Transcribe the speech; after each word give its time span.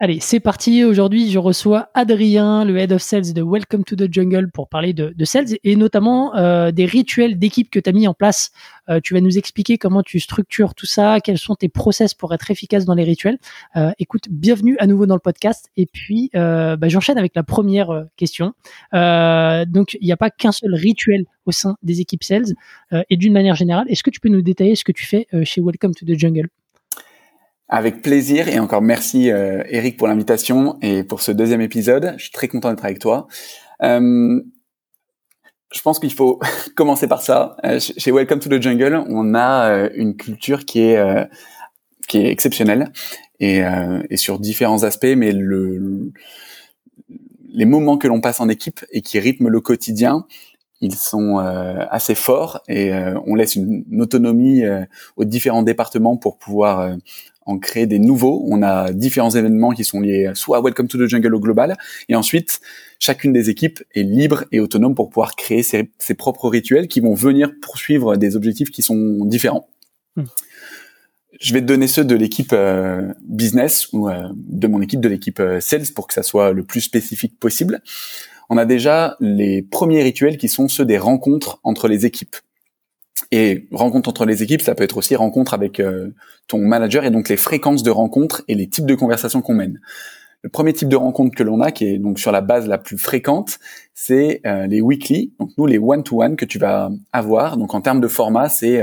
Allez, 0.00 0.20
c'est 0.20 0.38
parti. 0.38 0.84
Aujourd'hui, 0.84 1.28
je 1.28 1.40
reçois 1.40 1.88
Adrien, 1.92 2.64
le 2.64 2.76
Head 2.76 2.92
of 2.92 3.02
Sales 3.02 3.32
de 3.32 3.42
Welcome 3.42 3.82
to 3.82 3.96
the 3.96 4.06
Jungle, 4.08 4.48
pour 4.48 4.68
parler 4.68 4.92
de, 4.92 5.12
sales 5.24 5.58
et 5.64 5.74
notamment 5.74 6.36
euh, 6.36 6.70
des 6.70 6.84
rituels 6.84 7.36
d'équipe 7.36 7.68
que 7.68 7.80
tu 7.80 7.90
as 7.90 7.92
mis 7.92 8.06
en 8.06 8.14
place. 8.14 8.52
Euh, 8.88 9.00
tu 9.02 9.12
vas 9.12 9.20
nous 9.20 9.38
expliquer 9.38 9.76
comment 9.76 10.04
tu 10.04 10.20
structures 10.20 10.76
tout 10.76 10.86
ça, 10.86 11.18
quels 11.18 11.36
sont 11.36 11.56
tes 11.56 11.68
process 11.68 12.14
pour 12.14 12.32
être 12.32 12.48
efficace 12.48 12.84
dans 12.84 12.94
les 12.94 13.02
rituels. 13.02 13.38
Euh, 13.74 13.90
écoute, 13.98 14.28
bienvenue 14.30 14.76
à 14.78 14.86
nouveau 14.86 15.06
dans 15.06 15.16
le 15.16 15.20
podcast. 15.20 15.68
Et 15.76 15.86
puis, 15.86 16.30
bah, 16.32 16.76
j'enchaîne 16.86 17.18
avec 17.18 17.34
la 17.34 17.42
première 17.42 18.06
question. 18.16 18.54
donc, 18.92 19.98
il 20.00 20.04
n'y 20.04 20.12
a 20.12 20.16
pas 20.16 20.30
qu'un 20.30 20.52
seul 20.52 20.76
rituel 20.76 21.24
au 21.44 21.50
sein 21.50 21.76
des 21.82 22.00
équipes 22.00 22.22
sales. 22.22 22.54
et 23.10 23.16
d'une 23.16 23.32
manière 23.32 23.56
générale, 23.56 23.86
est-ce 23.88 24.04
que 24.04 24.10
tu 24.10 24.20
peux 24.20 24.28
nous 24.28 24.42
détailler 24.42 24.76
ce 24.76 24.84
que 24.84 24.92
tu 24.92 25.04
fais 25.04 25.26
chez 25.42 25.60
Welcome 25.60 25.96
to 25.96 26.06
the 26.06 26.16
Jungle? 26.16 26.50
Avec 27.68 28.02
plaisir 28.02 28.48
et 28.48 28.58
encore 28.58 28.82
merci 28.82 29.30
euh, 29.30 29.62
Eric 29.68 29.96
pour 29.96 30.08
l'invitation 30.08 30.78
et 30.80 31.04
pour 31.04 31.20
ce 31.20 31.32
deuxième 31.32 31.60
épisode. 31.60 32.14
Je 32.16 32.24
suis 32.24 32.32
très 32.32 32.48
content 32.48 32.70
d'être 32.70 32.84
avec 32.84 32.98
toi. 32.98 33.28
Euh, 33.82 34.40
je 35.72 35.82
pense 35.82 35.98
qu'il 35.98 36.12
faut 36.12 36.40
commencer 36.76 37.06
par 37.06 37.22
ça. 37.22 37.56
Euh, 37.64 37.78
chez 37.78 38.10
Welcome 38.10 38.40
to 38.40 38.48
the 38.48 38.60
Jungle, 38.60 39.04
on 39.08 39.34
a 39.34 39.70
euh, 39.70 39.90
une 39.94 40.16
culture 40.16 40.64
qui 40.64 40.80
est 40.80 41.28
qui 42.08 42.18
est 42.18 42.30
exceptionnelle 42.30 42.90
et, 43.38 43.60
et, 44.08 44.16
sur 44.16 44.38
différents 44.38 44.82
aspects, 44.82 45.14
mais 45.14 45.30
le, 45.32 46.10
les 47.50 47.66
moments 47.66 47.98
que 47.98 48.08
l'on 48.08 48.22
passe 48.22 48.40
en 48.40 48.48
équipe 48.48 48.82
et 48.90 49.02
qui 49.02 49.18
rythment 49.18 49.50
le 49.50 49.60
quotidien, 49.60 50.26
ils 50.80 50.94
sont 50.94 51.36
assez 51.36 52.14
forts 52.14 52.62
et 52.66 52.90
on 53.26 53.34
laisse 53.34 53.56
une 53.56 53.84
autonomie 54.00 54.62
aux 55.16 55.26
différents 55.26 55.62
départements 55.62 56.16
pour 56.16 56.38
pouvoir 56.38 56.96
en 57.48 57.58
créer 57.58 57.86
des 57.86 57.98
nouveaux. 57.98 58.44
On 58.46 58.62
a 58.62 58.92
différents 58.92 59.30
événements 59.30 59.70
qui 59.70 59.84
sont 59.84 60.00
liés 60.00 60.30
soit 60.34 60.58
à 60.58 60.60
Welcome 60.60 60.86
to 60.86 60.98
the 60.98 61.08
Jungle 61.08 61.34
au 61.34 61.40
global, 61.40 61.76
et 62.08 62.14
ensuite 62.14 62.60
chacune 62.98 63.32
des 63.32 63.50
équipes 63.50 63.82
est 63.94 64.02
libre 64.02 64.44
et 64.52 64.60
autonome 64.60 64.94
pour 64.94 65.08
pouvoir 65.08 65.34
créer 65.34 65.62
ses, 65.62 66.14
propres 66.14 66.48
rituels 66.48 66.88
qui 66.88 67.00
vont 67.00 67.14
venir 67.14 67.50
poursuivre 67.60 68.16
des 68.16 68.36
objectifs 68.36 68.70
qui 68.70 68.82
sont 68.82 69.24
différents. 69.24 69.68
Hmm. 70.16 70.24
Je 71.40 71.54
vais 71.54 71.60
te 71.60 71.66
donner 71.66 71.86
ceux 71.86 72.04
de 72.04 72.16
l'équipe 72.16 72.52
euh, 72.52 73.12
business 73.22 73.88
ou 73.92 74.08
euh, 74.08 74.28
de 74.34 74.66
mon 74.66 74.82
équipe 74.82 75.00
de 75.00 75.08
l'équipe 75.08 75.40
euh, 75.40 75.60
sales 75.60 75.86
pour 75.94 76.06
que 76.06 76.14
ça 76.14 76.22
soit 76.22 76.52
le 76.52 76.64
plus 76.64 76.80
spécifique 76.80 77.38
possible. 77.38 77.80
On 78.50 78.56
a 78.56 78.64
déjà 78.64 79.16
les 79.20 79.62
premiers 79.62 80.02
rituels 80.02 80.36
qui 80.36 80.48
sont 80.48 80.68
ceux 80.68 80.84
des 80.84 80.98
rencontres 80.98 81.60
entre 81.62 81.86
les 81.86 82.06
équipes. 82.06 82.36
Et 83.30 83.66
rencontre 83.72 84.08
entre 84.08 84.24
les 84.24 84.42
équipes, 84.42 84.62
ça 84.62 84.74
peut 84.74 84.84
être 84.84 84.96
aussi 84.96 85.16
rencontre 85.16 85.54
avec 85.54 85.80
euh, 85.80 86.14
ton 86.46 86.58
manager 86.58 87.04
et 87.04 87.10
donc 87.10 87.28
les 87.28 87.36
fréquences 87.36 87.82
de 87.82 87.90
rencontres 87.90 88.42
et 88.48 88.54
les 88.54 88.68
types 88.68 88.86
de 88.86 88.94
conversations 88.94 89.42
qu'on 89.42 89.54
mène. 89.54 89.80
Le 90.42 90.50
premier 90.50 90.72
type 90.72 90.88
de 90.88 90.96
rencontre 90.96 91.36
que 91.36 91.42
l'on 91.42 91.60
a, 91.60 91.72
qui 91.72 91.86
est 91.86 91.98
donc 91.98 92.20
sur 92.20 92.30
la 92.30 92.40
base 92.40 92.68
la 92.68 92.78
plus 92.78 92.96
fréquente, 92.96 93.58
c'est 93.92 94.40
euh, 94.46 94.66
les 94.66 94.80
weekly, 94.80 95.32
donc 95.40 95.50
nous 95.58 95.66
les 95.66 95.78
one-to-one 95.78 96.36
que 96.36 96.44
tu 96.44 96.58
vas 96.58 96.90
avoir. 97.12 97.56
Donc 97.56 97.74
en 97.74 97.80
termes 97.80 98.00
de 98.00 98.08
format, 98.08 98.48
c'est 98.48 98.82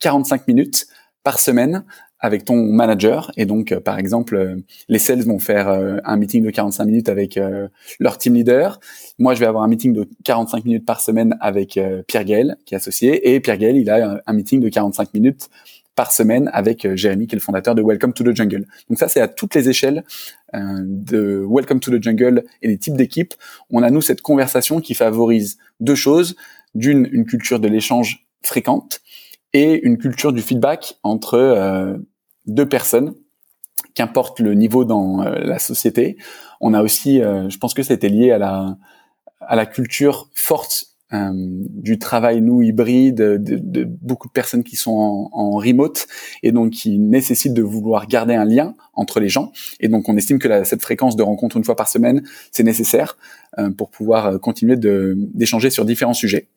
45 0.00 0.40
euh, 0.40 0.44
minutes 0.48 0.86
par 1.22 1.38
semaine 1.38 1.84
avec 2.26 2.44
ton 2.44 2.56
manager. 2.56 3.32
Et 3.36 3.46
donc, 3.46 3.72
euh, 3.72 3.80
par 3.80 3.98
exemple, 3.98 4.36
euh, 4.36 4.56
les 4.88 4.98
sales 4.98 5.22
vont 5.22 5.38
faire 5.38 5.68
euh, 5.68 5.96
un 6.04 6.16
meeting 6.16 6.44
de 6.44 6.50
45 6.50 6.84
minutes 6.84 7.08
avec 7.08 7.38
leur 7.98 8.18
team 8.18 8.34
leader. 8.34 8.80
Moi, 9.18 9.34
je 9.34 9.40
vais 9.40 9.46
avoir 9.46 9.62
un 9.64 9.68
meeting 9.68 9.92
de 9.92 10.08
45 10.24 10.64
minutes 10.64 10.84
par 10.84 11.00
semaine 11.00 11.36
avec 11.40 11.78
Pierre 12.06 12.24
Gaël, 12.24 12.56
qui 12.64 12.74
est 12.74 12.76
associé. 12.76 13.34
Et 13.34 13.40
Pierre 13.40 13.58
Gaël, 13.58 13.76
il 13.76 13.88
a 13.90 14.20
un 14.26 14.32
meeting 14.32 14.60
de 14.60 14.68
45 14.68 15.14
minutes 15.14 15.48
par 15.94 16.12
semaine 16.12 16.50
avec 16.52 16.86
Jérémy, 16.96 17.26
qui 17.26 17.34
est 17.34 17.38
le 17.38 17.42
fondateur 17.42 17.74
de 17.74 17.82
Welcome 17.82 18.12
to 18.12 18.24
the 18.24 18.34
Jungle. 18.34 18.66
Donc 18.88 18.98
ça, 18.98 19.08
c'est 19.08 19.20
à 19.20 19.28
toutes 19.28 19.54
les 19.54 19.68
échelles 19.68 20.04
de 20.52 21.44
Welcome 21.48 21.80
to 21.80 21.96
the 21.96 22.02
Jungle 22.02 22.44
et 22.62 22.68
les 22.68 22.78
types 22.78 22.96
d'équipes. 22.96 23.34
On 23.70 23.82
a, 23.82 23.90
nous, 23.90 24.02
cette 24.02 24.22
conversation 24.22 24.80
qui 24.80 24.94
favorise 24.94 25.58
deux 25.80 25.94
choses. 25.94 26.36
D'une, 26.74 27.08
une 27.10 27.24
culture 27.24 27.58
de 27.58 27.68
l'échange 27.68 28.26
fréquente 28.42 29.00
et 29.56 29.80
une 29.86 29.96
culture 29.96 30.32
du 30.34 30.42
feedback 30.42 30.98
entre 31.02 31.34
euh, 31.34 31.96
deux 32.46 32.68
personnes, 32.68 33.14
qu'importe 33.94 34.40
le 34.40 34.54
niveau 34.54 34.84
dans 34.84 35.22
euh, 35.22 35.38
la 35.40 35.58
société. 35.58 36.16
On 36.60 36.74
a 36.74 36.82
aussi, 36.82 37.20
euh, 37.20 37.48
je 37.48 37.58
pense 37.58 37.74
que 37.74 37.82
c'était 37.82 38.08
lié 38.08 38.30
à 38.30 38.38
la 38.38 38.76
à 39.40 39.54
la 39.54 39.66
culture 39.66 40.30
forte 40.34 40.86
du 41.12 42.00
travail 42.00 42.40
nous 42.40 42.62
hybride, 42.62 43.14
de, 43.16 43.84
beaucoup 43.84 44.26
de 44.26 44.32
personnes 44.32 44.64
qui 44.64 44.74
sont 44.74 45.28
en, 45.30 45.50
remote 45.52 46.08
et 46.42 46.50
donc 46.50 46.70
qui 46.70 46.98
nécessitent 46.98 47.54
de 47.54 47.62
vouloir 47.62 48.08
garder 48.08 48.34
un 48.34 48.44
lien 48.44 48.74
entre 48.92 49.20
les 49.20 49.28
gens. 49.28 49.52
Et 49.78 49.86
donc 49.86 50.08
on 50.08 50.16
estime 50.16 50.40
que 50.40 50.64
cette 50.64 50.82
fréquence 50.82 51.14
de 51.14 51.22
rencontre 51.22 51.58
une 51.58 51.64
fois 51.64 51.76
par 51.76 51.86
semaine, 51.86 52.26
c'est 52.50 52.64
nécessaire 52.64 53.18
pour 53.76 53.90
pouvoir 53.90 54.40
continuer 54.40 54.74
d'échanger 54.76 55.70
sur 55.70 55.84
différents 55.84 56.14
sujets 56.14 56.48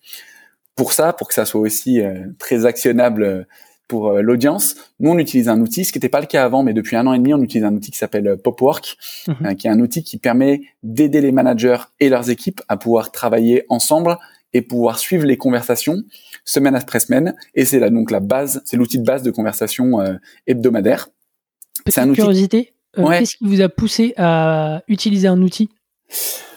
pour 0.79 0.93
ça, 0.93 1.11
pour 1.11 1.27
que 1.27 1.33
ça 1.33 1.43
soit 1.43 1.59
aussi 1.59 1.99
euh, 1.99 2.27
très 2.37 2.65
actionnable 2.65 3.23
euh, 3.23 3.43
pour 3.89 4.09
euh, 4.09 4.21
l'audience, 4.21 4.75
nous 5.01 5.09
on 5.09 5.17
utilise 5.17 5.49
un 5.49 5.59
outil, 5.59 5.83
ce 5.83 5.91
qui 5.91 5.97
n'était 5.97 6.07
pas 6.07 6.21
le 6.21 6.27
cas 6.27 6.45
avant, 6.45 6.63
mais 6.63 6.73
depuis 6.73 6.95
un 6.95 7.05
an 7.07 7.13
et 7.13 7.17
demi, 7.17 7.33
on 7.33 7.41
utilise 7.41 7.65
un 7.65 7.75
outil 7.75 7.91
qui 7.91 7.97
s'appelle 7.97 8.37
Popwork, 8.41 8.95
mhm. 9.27 9.55
qui 9.57 9.67
est 9.67 9.69
un 9.69 9.79
outil 9.81 10.03
qui 10.03 10.17
permet 10.17 10.61
d'aider 10.83 11.19
les 11.19 11.33
managers 11.33 11.79
et 11.99 12.07
leurs 12.07 12.29
équipes 12.29 12.61
à 12.69 12.77
pouvoir 12.77 13.11
travailler 13.11 13.65
ensemble 13.67 14.17
et 14.53 14.61
pouvoir 14.61 14.97
suivre 14.99 15.25
les 15.25 15.37
conversations 15.37 16.03
semaine 16.45 16.75
après 16.75 16.99
semaine. 16.99 17.35
Et 17.55 17.65
c'est 17.65 17.79
là 17.79 17.89
donc 17.89 18.11
la 18.11 18.19
base, 18.19 18.61
c'est 18.63 18.77
l'outil 18.77 18.99
de 18.99 19.03
base 19.03 19.23
de 19.23 19.31
conversation 19.31 19.99
hebdomadaire. 20.47 21.09
C'est 21.87 22.01
un 22.01 22.09
outil. 22.09 22.21
Curiosité, 22.21 22.73
qu'est-ce 22.95 23.37
qui 23.37 23.45
vous 23.45 23.61
a 23.61 23.69
poussé 23.69 24.13
à 24.17 24.81
utiliser 24.87 25.27
un 25.27 25.41
outil? 25.41 25.69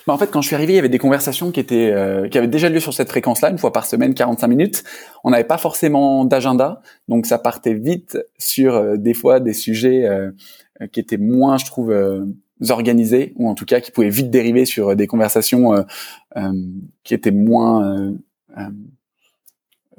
Bah 0.06 0.12
en 0.12 0.18
fait, 0.18 0.30
quand 0.30 0.40
je 0.40 0.48
suis 0.48 0.56
arrivé, 0.56 0.72
il 0.72 0.76
y 0.76 0.78
avait 0.78 0.88
des 0.88 0.98
conversations 0.98 1.52
qui 1.52 1.60
étaient 1.60 1.92
euh, 1.92 2.28
qui 2.28 2.38
avaient 2.38 2.48
déjà 2.48 2.68
lieu 2.68 2.80
sur 2.80 2.92
cette 2.92 3.08
fréquence-là, 3.08 3.50
une 3.50 3.58
fois 3.58 3.72
par 3.72 3.86
semaine, 3.86 4.14
45 4.14 4.48
minutes. 4.48 4.84
On 5.24 5.30
n'avait 5.30 5.44
pas 5.44 5.58
forcément 5.58 6.24
d'agenda, 6.24 6.82
donc 7.08 7.26
ça 7.26 7.38
partait 7.38 7.74
vite 7.74 8.18
sur 8.38 8.74
euh, 8.74 8.96
des 8.96 9.14
fois 9.14 9.40
des 9.40 9.52
sujets 9.52 10.04
euh, 10.06 10.30
qui 10.92 11.00
étaient 11.00 11.18
moins, 11.18 11.58
je 11.58 11.66
trouve, 11.66 11.94
organisés, 12.68 13.34
ou 13.36 13.48
en 13.48 13.54
tout 13.54 13.64
cas 13.64 13.80
qui 13.80 13.92
pouvaient 13.92 14.08
vite 14.08 14.30
dériver 14.30 14.64
sur 14.64 14.96
des 14.96 15.06
conversations 15.06 15.84
qui 17.04 17.14
étaient 17.14 17.30
moins 17.30 18.12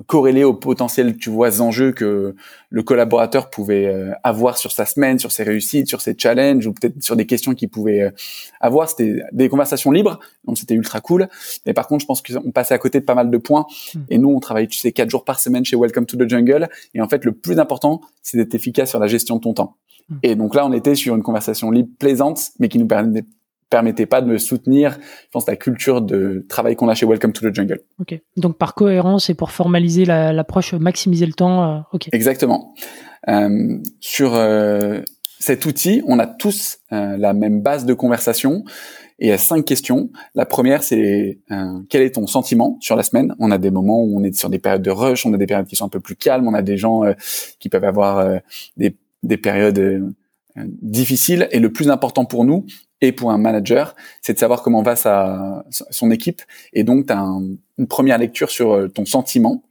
corrélé 0.07 0.43
au 0.43 0.53
potentiel, 0.53 1.17
tu 1.17 1.29
vois, 1.29 1.61
enjeux 1.61 1.91
que 1.91 2.35
le 2.69 2.83
collaborateur 2.83 3.49
pouvait 3.49 3.85
euh, 3.85 4.11
avoir 4.23 4.57
sur 4.57 4.71
sa 4.71 4.85
semaine, 4.85 5.19
sur 5.19 5.31
ses 5.31 5.43
réussites, 5.43 5.87
sur 5.87 6.01
ses 6.01 6.15
challenges, 6.17 6.65
ou 6.65 6.73
peut-être 6.73 7.01
sur 7.03 7.15
des 7.15 7.25
questions 7.25 7.53
qu'il 7.53 7.69
pouvait 7.69 8.01
euh, 8.01 8.11
avoir. 8.59 8.89
C'était 8.89 9.21
des 9.31 9.49
conversations 9.49 9.91
libres, 9.91 10.19
donc 10.45 10.57
c'était 10.57 10.73
ultra 10.73 10.99
cool. 11.01 11.29
Mais 11.65 11.73
par 11.73 11.87
contre, 11.87 12.01
je 12.01 12.07
pense 12.07 12.21
qu'on 12.21 12.51
passait 12.51 12.73
à 12.73 12.79
côté 12.79 12.99
de 12.99 13.05
pas 13.05 13.15
mal 13.15 13.29
de 13.29 13.37
points. 13.37 13.65
Hmm. 13.93 13.99
Et 14.09 14.17
nous, 14.17 14.29
on 14.29 14.39
travaille, 14.39 14.67
tu 14.67 14.79
sais, 14.79 14.91
quatre 14.91 15.09
jours 15.09 15.25
par 15.25 15.39
semaine 15.39 15.63
chez 15.63 15.75
Welcome 15.75 16.05
to 16.05 16.17
the 16.17 16.27
Jungle. 16.27 16.69
Et 16.93 17.01
en 17.01 17.07
fait, 17.07 17.23
le 17.23 17.31
plus 17.31 17.59
important, 17.59 18.01
c'est 18.21 18.37
d'être 18.37 18.55
efficace 18.55 18.89
sur 18.89 18.99
la 18.99 19.07
gestion 19.07 19.35
de 19.35 19.41
ton 19.41 19.53
temps. 19.53 19.75
Hmm. 20.09 20.17
Et 20.23 20.35
donc 20.35 20.55
là, 20.55 20.65
on 20.65 20.73
était 20.73 20.95
sur 20.95 21.15
une 21.15 21.23
conversation 21.23 21.69
libre, 21.69 21.89
plaisante, 21.99 22.51
mais 22.59 22.67
qui 22.67 22.79
nous 22.79 22.87
permettait 22.87 23.27
permettait 23.73 24.05
pas 24.05 24.21
de 24.21 24.27
me 24.27 24.37
soutenir, 24.37 24.99
je 24.99 25.29
pense, 25.31 25.47
la 25.47 25.55
culture 25.55 26.03
de 26.03 26.45
travail 26.47 26.75
qu'on 26.75 26.89
a 26.89 26.93
chez 26.93 27.07
Welcome 27.07 27.33
to 27.33 27.49
the 27.49 27.55
Jungle. 27.55 27.79
Ok. 27.99 28.21
Donc 28.37 28.59
par 28.59 28.75
cohérence 28.75 29.31
et 29.31 29.33
pour 29.33 29.49
formaliser 29.49 30.05
l'approche, 30.05 30.75
maximiser 30.75 31.25
le 31.25 31.33
temps. 31.33 31.63
Euh, 31.63 31.79
ok. 31.91 32.09
Exactement. 32.11 32.75
Euh, 33.29 33.79
sur 33.99 34.35
euh, 34.35 35.01
cet 35.39 35.65
outil, 35.65 36.03
on 36.05 36.19
a 36.19 36.27
tous 36.27 36.77
la 36.91 37.33
même 37.33 37.61
base 37.63 37.87
de 37.87 37.95
conversation 37.95 38.63
et 39.17 39.25
il 39.25 39.29
y 39.29 39.31
a 39.31 39.39
cinq 39.39 39.65
questions. 39.65 40.11
La 40.35 40.45
première, 40.45 40.83
c'est 40.83 41.39
quel 41.89 42.03
est 42.03 42.11
ton 42.11 42.27
sentiment 42.27 42.77
sur 42.79 42.95
la 42.95 43.01
semaine? 43.01 43.33
On 43.39 43.49
a 43.49 43.57
des 43.57 43.71
moments 43.71 44.03
où 44.03 44.19
on 44.19 44.23
est 44.23 44.37
sur 44.37 44.49
des 44.49 44.59
périodes 44.59 44.83
de 44.83 44.91
rush, 44.91 45.25
on 45.25 45.33
a 45.33 45.37
des 45.37 45.47
périodes 45.47 45.67
qui 45.67 45.75
sont 45.75 45.85
un 45.85 45.89
peu 45.89 45.99
plus 45.99 46.15
calmes, 46.15 46.47
on 46.47 46.53
a 46.53 46.61
des 46.61 46.77
gens 46.77 47.01
qui 47.59 47.69
peuvent 47.69 47.83
avoir 47.83 48.39
des, 48.77 48.95
des 49.23 49.37
périodes 49.37 50.13
difficiles. 50.55 51.47
Et 51.51 51.59
le 51.59 51.71
plus 51.71 51.89
important 51.89 52.25
pour 52.25 52.45
nous, 52.45 52.65
et 53.03 53.11
pour 53.11 53.31
un 53.31 53.37
manager, 53.37 53.95
c'est 54.21 54.33
de 54.33 54.39
savoir 54.39 54.63
comment 54.63 54.81
va 54.81 54.95
sa, 54.95 55.65
son 55.69 56.09
équipe. 56.09 56.41
Et 56.71 56.83
donc, 56.83 57.07
tu 57.07 57.13
as 57.13 57.19
une 57.77 57.87
première 57.87 58.17
lecture 58.17 58.49
sur 58.49 58.73
euh, 58.73 58.87
ton 58.87 59.05
sentiment. 59.05 59.63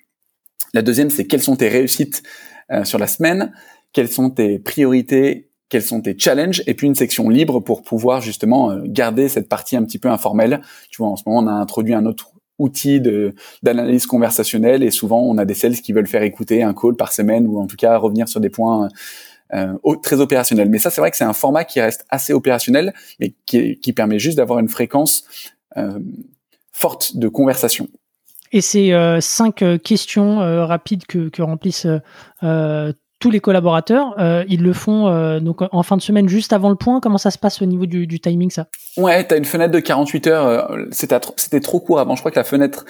La 0.74 0.82
deuxième, 0.82 1.10
c'est 1.10 1.26
quelles 1.26 1.42
sont 1.42 1.56
tes 1.56 1.68
réussites 1.68 2.22
euh, 2.70 2.84
sur 2.84 2.98
la 2.98 3.06
semaine, 3.06 3.52
quelles 3.92 4.10
sont 4.10 4.30
tes 4.30 4.58
priorités, 4.58 5.48
quels 5.70 5.82
sont 5.82 6.02
tes 6.02 6.16
challenges, 6.18 6.62
et 6.66 6.74
puis 6.74 6.86
une 6.86 6.94
section 6.94 7.30
libre 7.30 7.60
pour 7.60 7.82
pouvoir 7.82 8.20
justement 8.20 8.76
garder 8.84 9.28
cette 9.28 9.48
partie 9.48 9.76
un 9.76 9.84
petit 9.84 9.98
peu 9.98 10.10
informelle. 10.10 10.60
Tu 10.90 10.98
vois, 10.98 11.08
en 11.08 11.16
ce 11.16 11.22
moment, 11.26 11.40
on 11.40 11.46
a 11.46 11.52
introduit 11.52 11.94
un 11.94 12.04
autre 12.04 12.32
outil 12.58 13.00
d'analyse 13.62 14.06
conversationnelle 14.06 14.82
et 14.82 14.90
souvent 14.90 15.20
on 15.22 15.38
a 15.38 15.44
des 15.44 15.54
sales 15.54 15.74
qui 15.74 15.92
veulent 15.92 16.06
faire 16.06 16.22
écouter 16.22 16.62
un 16.62 16.74
call 16.74 16.94
par 16.94 17.12
semaine 17.12 17.46
ou 17.46 17.58
en 17.58 17.66
tout 17.66 17.76
cas 17.76 17.96
revenir 17.96 18.28
sur 18.28 18.40
des 18.40 18.50
points 18.50 18.84
euh, 18.84 18.88
très 20.02 20.20
opérationnels. 20.20 20.68
Mais 20.68 20.78
ça 20.78 20.90
c'est 20.90 21.00
vrai 21.00 21.10
que 21.10 21.16
c'est 21.16 21.24
un 21.24 21.32
format 21.32 21.64
qui 21.64 21.80
reste 21.80 22.04
assez 22.08 22.32
opérationnel 22.32 22.92
mais 23.20 23.34
qui, 23.46 23.78
qui 23.80 23.92
permet 23.92 24.18
juste 24.18 24.36
d'avoir 24.36 24.58
une 24.58 24.68
fréquence 24.68 25.24
euh, 25.76 25.98
forte 26.72 27.16
de 27.16 27.28
conversation. 27.28 27.88
Et 28.52 28.60
ces 28.60 28.92
euh, 28.92 29.20
cinq 29.20 29.62
euh, 29.62 29.78
questions 29.78 30.42
euh, 30.42 30.66
rapides 30.66 31.06
que, 31.06 31.28
que 31.28 31.42
remplissent 31.42 31.86
tous 33.22 33.30
les 33.30 33.38
collaborateurs, 33.38 34.16
euh, 34.18 34.42
ils 34.48 34.62
le 34.62 34.72
font 34.72 35.06
euh, 35.06 35.38
donc 35.38 35.60
en 35.60 35.82
fin 35.84 35.96
de 35.96 36.02
semaine 36.02 36.28
juste 36.28 36.52
avant 36.52 36.70
le 36.70 36.74
point. 36.74 36.98
Comment 36.98 37.18
ça 37.18 37.30
se 37.30 37.38
passe 37.38 37.62
au 37.62 37.66
niveau 37.66 37.86
du, 37.86 38.08
du 38.08 38.18
timing 38.18 38.50
ça? 38.50 38.66
Ouais, 38.96 39.22
t'as 39.24 39.38
une 39.38 39.44
fenêtre 39.44 39.72
de 39.72 39.78
48 39.78 40.26
heures. 40.26 40.76
C'était 40.90 41.60
trop 41.60 41.78
court 41.78 42.00
avant. 42.00 42.16
Je 42.16 42.20
crois 42.20 42.32
que 42.32 42.40
la 42.40 42.44
fenêtre 42.44 42.84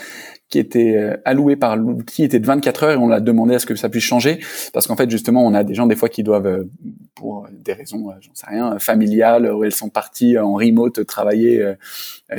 qui 0.52 0.58
était 0.58 0.96
euh, 0.98 1.16
alloué 1.24 1.56
par 1.56 1.76
l'outil 1.76 2.24
était 2.24 2.38
de 2.38 2.46
24 2.46 2.84
heures 2.84 2.90
et 2.92 2.96
on 2.98 3.08
l'a 3.08 3.20
demandé 3.20 3.54
à 3.54 3.58
ce 3.58 3.64
que 3.64 3.74
ça 3.74 3.88
puisse 3.88 4.04
changer. 4.04 4.38
Parce 4.74 4.86
qu'en 4.86 4.96
fait 4.96 5.10
justement 5.10 5.44
on 5.46 5.54
a 5.54 5.64
des 5.64 5.72
gens 5.72 5.86
des 5.86 5.96
fois 5.96 6.10
qui 6.10 6.22
doivent 6.22 6.46
euh, 6.46 6.68
pour 7.14 7.48
des 7.50 7.72
raisons 7.72 8.10
euh, 8.10 8.12
j'en 8.20 8.34
sais 8.34 8.46
rien 8.46 8.78
familiales 8.78 9.50
où 9.50 9.64
elles 9.64 9.74
sont 9.74 9.88
parties 9.88 10.38
en 10.38 10.52
remote 10.52 11.06
travailler 11.06 11.64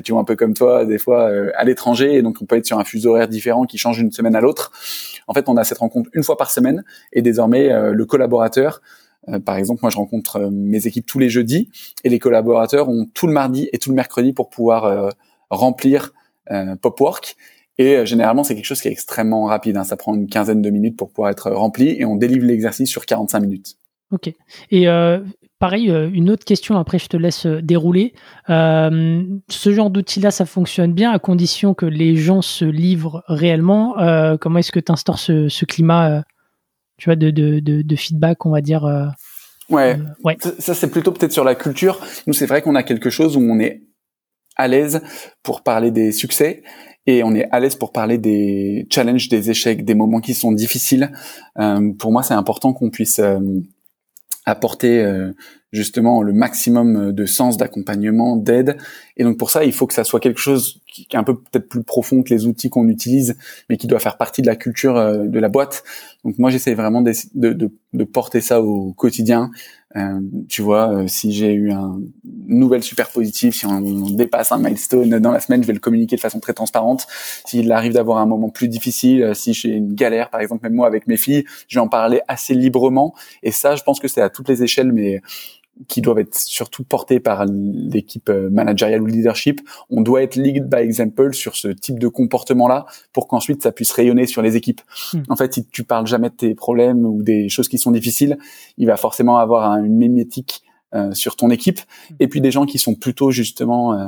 tu 0.04 0.12
vois 0.12 0.22
un 0.22 0.26
peu 0.26 0.36
comme 0.36 0.54
toi 0.54 0.86
des 0.86 1.00
fois 1.00 1.32
à 1.56 1.64
l'étranger. 1.64 2.16
Et 2.16 2.22
donc 2.22 2.38
on 2.40 2.46
peut 2.46 2.56
être 2.56 2.68
sur 2.68 2.78
un 2.78 2.84
fuseau 2.84 3.12
horaire 3.12 3.28
différent 3.28 3.66
qui 3.66 3.80
change 3.80 3.98
d'une 3.98 4.12
semaine 4.12 4.36
à 4.36 4.42
l'autre. 4.42 4.72
En 5.28 5.34
fait 5.34 5.50
on 5.50 5.58
a 5.58 5.64
cette 5.64 5.80
rencontre 5.80 6.12
une 6.14 6.24
fois 6.24 6.38
par 6.38 6.52
semaine. 6.52 6.84
Et 7.14 7.24
désormais 7.24 7.92
le 7.92 8.06
collaborateur 8.06 8.82
par 9.46 9.56
exemple, 9.56 9.80
moi, 9.82 9.90
je 9.90 9.96
rencontre 9.96 10.50
mes 10.52 10.86
équipes 10.86 11.06
tous 11.06 11.18
les 11.18 11.30
jeudis. 11.30 11.70
Et 12.04 12.10
les 12.10 12.20
collaborateurs 12.20 12.90
ont 12.90 13.06
tout 13.14 13.26
le 13.26 13.32
mardi 13.32 13.70
et 13.72 13.78
tout 13.78 13.90
le 13.90 13.96
mercredi 13.96 14.34
pour 14.34 14.50
pouvoir 14.50 15.14
remplir 15.50 16.12
Popwork 16.82 17.38
et 17.78 17.98
euh, 17.98 18.06
généralement, 18.06 18.44
c'est 18.44 18.56
quelque 18.56 18.66
chose 18.66 18.82
qui 18.82 18.88
est 18.88 18.92
extrêmement 18.92 19.46
rapide. 19.46 19.78
Hein. 19.78 19.84
Ça 19.84 19.98
prend 19.98 20.14
une 20.14 20.28
quinzaine 20.28 20.62
de 20.62 20.70
minutes 20.70 20.98
pour 20.98 21.10
pouvoir 21.10 21.32
être 21.32 21.52
rempli 21.52 21.96
et 22.00 22.06
on 22.06 22.16
délivre 22.16 22.46
l'exercice 22.46 22.90
sur 22.90 23.06
45 23.06 23.40
minutes. 23.40 23.76
Ok. 24.12 24.32
Et 24.70 24.88
euh, 24.88 25.20
pareil, 25.58 25.90
euh, 25.90 26.10
une 26.14 26.30
autre 26.30 26.46
question, 26.46 26.78
après 26.78 27.00
je 27.00 27.08
te 27.08 27.18
laisse 27.18 27.48
dérouler. 27.48 28.14
ce 28.48 29.74
genre 29.74 29.90
d'outil-là, 29.90 30.30
ça 30.30 30.46
fonctionne 30.46 30.94
bien 30.94 31.12
à 31.12 31.20
condition 31.20 31.74
que 31.74 31.88
les 31.88 32.16
gens 32.16 32.42
se 32.42 32.66
livrent 32.66 33.24
réellement. 33.28 33.96
comment 34.40 34.60
est-ce 34.60 34.72
que 34.72 34.80
tu 34.80 34.92
instaures 34.92 35.20
ce, 35.20 35.66
climat 35.66 36.24
tu 36.98 37.10
vois, 37.10 37.16
de, 37.16 37.32
de, 37.32 37.60
de, 37.60 37.96
feedback, 37.96 38.46
on 38.46 38.52
va 38.52 38.62
dire 38.62 38.84
Ouais. 39.70 39.98
ouais. 40.24 40.38
Ça, 40.60 40.76
c'est 40.76 40.92
plutôt 40.92 41.12
peut-être 41.12 41.32
sur 41.32 41.46
la 41.46 41.56
culture. 41.56 42.00
Nous, 42.28 42.34
c'est 42.34 42.46
vrai 42.46 42.62
qu'on 42.62 42.76
a 42.76 42.84
quelque 42.84 43.10
chose 43.10 43.38
où 43.38 43.40
on 43.40 43.60
est 43.60 43.82
à 44.56 44.68
l'aise 44.68 45.02
pour 45.42 45.64
parler 45.64 45.92
des 45.92 46.12
succès 46.12 46.64
et 47.06 47.24
on 47.24 47.36
est 47.36 47.50
à 47.52 47.60
l'aise 47.60 47.76
pour 47.76 47.92
parler 47.92 48.18
des 48.18 48.88
challenges, 48.90 49.28
des 49.28 49.50
échecs, 49.50 49.84
des 49.84 49.96
moments 49.96 50.22
qui 50.22 50.34
sont 50.34 50.52
difficiles. 50.52 51.12
Euh, 51.60 51.92
pour 51.94 52.12
moi, 52.12 52.24
c'est 52.24 52.34
important 52.34 52.72
qu'on 52.72 52.90
puisse 52.90 53.20
euh, 53.20 53.40
apporter 54.46 55.02
euh, 55.02 55.34
justement 55.74 56.22
le 56.22 56.32
maximum 56.32 57.12
de 57.12 57.26
sens, 57.26 57.58
d'accompagnement, 57.58 58.38
d'aide. 58.38 58.78
Et 59.18 59.24
donc 59.24 59.38
pour 59.38 59.50
ça, 59.50 59.66
il 59.66 59.74
faut 59.74 59.86
que 59.86 59.94
ça 59.94 60.06
soit 60.06 60.22
quelque 60.22 60.40
chose 60.40 60.80
qui 60.88 61.08
est 61.12 61.18
un 61.18 61.24
peu 61.24 61.36
peut-être 61.36 61.68
plus 61.68 61.84
profond 61.84 62.24
que 62.24 62.34
les 62.34 62.46
outils 62.46 62.70
qu'on 62.70 62.88
utilise, 62.88 63.38
mais 63.70 63.76
qui 63.76 63.88
doit 63.88 64.00
faire 64.00 64.16
partie 64.16 64.42
de 64.42 64.48
la 64.48 64.56
culture 64.56 64.94
de 64.94 65.40
la 65.40 65.50
boîte. 65.50 65.84
Donc 66.24 66.38
moi, 66.38 66.52
j'essaie 66.52 66.76
vraiment 66.76 67.02
de, 67.02 68.04
porter 68.06 68.40
ça 68.40 68.62
au 68.62 68.94
quotidien. 68.94 69.50
Euh, 69.96 70.20
tu 70.50 70.62
vois, 70.62 70.90
euh, 70.90 71.08
si 71.08 71.32
j'ai 71.32 71.54
eu 71.54 71.72
un, 71.72 72.00
une 72.48 72.60
nouvelle 72.60 72.84
super 72.84 73.10
positive, 73.10 73.54
si 73.54 73.66
on, 73.66 73.82
dépasse 73.82 74.52
un 74.52 74.58
milestone 74.58 75.20
dans 75.20 75.32
la 75.32 75.40
semaine, 75.40 75.62
je 75.62 75.68
vais 75.68 75.74
le 75.74 75.80
communiquer 75.80 76.16
de 76.16 76.22
façon 76.22 76.40
très 76.40 76.54
transparente. 76.54 77.08
S'il 77.46 77.72
arrive 77.72 77.94
d'avoir 77.94 78.18
un 78.18 78.26
moment 78.26 78.50
plus 78.50 78.68
difficile, 78.68 79.24
euh, 79.24 79.34
si 79.34 79.54
j'ai 79.54 79.70
une 79.70 79.94
galère, 79.94 80.30
par 80.30 80.42
exemple, 80.42 80.64
même 80.64 80.74
moi 80.74 80.88
avec 80.88 81.08
mes 81.08 81.18
filles, 81.18 81.46
je 81.68 81.78
vais 81.78 81.82
en 81.82 81.88
parler 81.88 82.22
assez 82.28 82.54
librement. 82.54 83.14
Et 83.44 83.52
ça, 83.52 83.76
je 83.76 83.84
pense 83.84 84.00
que 84.00 84.08
c'est 84.08 84.22
à 84.22 84.30
toutes 84.30 84.50
les 84.50 84.64
échelles, 84.64 84.92
mais 84.92 85.22
qui 85.88 86.02
doivent 86.02 86.20
être 86.20 86.36
surtout 86.36 86.84
portés 86.84 87.20
par 87.20 87.46
l'équipe 87.46 88.30
euh, 88.30 88.50
managériale 88.50 89.02
ou 89.02 89.06
leadership. 89.06 89.62
On 89.90 90.02
doit 90.02 90.22
être 90.22 90.36
lead 90.36 90.70
by 90.70 90.78
example 90.78 91.34
sur 91.34 91.56
ce 91.56 91.68
type 91.68 92.00
de 92.00 92.08
comportement-là 92.08 92.86
pour 93.12 93.28
qu'ensuite 93.28 93.64
ça 93.64 93.72
puisse 93.72 93.92
rayonner 93.92 94.28
sur 94.28 94.42
les 94.42 94.56
équipes. 94.56 94.82
Hmm. 95.14 95.22
En 95.30 95.36
fait, 95.36 95.54
si 95.54 95.66
tu 95.66 95.84
parles 95.84 96.08
jamais 96.08 96.30
de 96.30 96.36
tes 96.36 96.56
problèmes 96.56 97.06
ou 97.06 97.24
des 97.24 97.50
choses 97.50 97.68
qui 97.68 97.78
sont 97.78 97.92
difficiles, 97.92 98.38
il 98.78 98.88
va 98.88 98.98
forcément 98.98 99.38
avoir 99.38 99.78
une 99.78 99.98
mémétique 99.98 100.62
euh, 100.94 101.12
sur 101.14 101.36
ton 101.36 101.50
équipe. 101.50 101.80
Hmm. 101.80 102.16
Et 102.20 102.28
puis 102.28 102.40
des 102.40 102.52
gens 102.52 102.66
qui 102.66 102.78
sont 102.78 102.96
plutôt 102.96 103.32
justement 103.32 103.94
euh, 103.94 104.08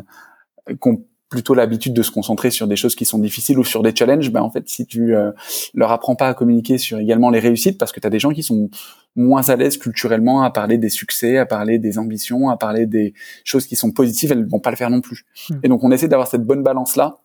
plutôt 1.30 1.54
l'habitude 1.54 1.94
de 1.94 2.01
se 2.01 2.12
concentrer 2.12 2.51
sur 2.51 2.68
des 2.68 2.75
choses 2.75 2.95
qui 2.95 3.06
sont 3.06 3.18
difficiles 3.18 3.57
ou 3.57 3.63
sur 3.63 3.81
des 3.81 3.95
challenges, 3.95 4.31
ben 4.31 4.42
en 4.42 4.51
fait, 4.51 4.69
si 4.69 4.86
tu 4.86 5.16
euh, 5.16 5.31
leur 5.74 5.92
apprends 5.92 6.16
pas 6.16 6.27
à 6.27 6.33
communiquer 6.33 6.77
sur 6.77 7.00
également 7.00 7.30
les 7.30 7.39
réussites, 7.39 7.77
parce 7.77 7.92
que 7.92 8.00
tu 8.00 8.07
as 8.07 8.10
des 8.10 8.19
gens 8.19 8.31
qui 8.31 8.44
sont 8.44 8.69
moins 9.16 9.50
à 9.50 9.56
l'aise 9.56 9.77
culturellement 9.77 10.44
à 10.44 10.51
parler 10.51 10.77
des 10.77 10.89
succès, 10.89 11.38
à 11.38 11.45
parler 11.45 11.80
des 11.80 11.98
ambitions, 11.98 12.50
à 12.50 12.57
parler 12.57 12.86
des 12.86 13.13
choses 13.44 13.66
qui 13.66 13.75
sont 13.75 13.92
positives, 13.92 14.31
elles 14.31 14.48
vont 14.48 14.60
pas 14.60 14.69
le 14.69 14.77
faire 14.77 14.89
non 14.89 15.01
plus. 15.01 15.25
Hmm. 15.50 15.60
Et 15.63 15.68
donc, 15.68 15.83
on 15.83 15.92
essaie 15.92 16.07
d'avoir 16.07 16.27
cette 16.27 16.44
bonne 16.44 16.63
balance-là 16.63 17.18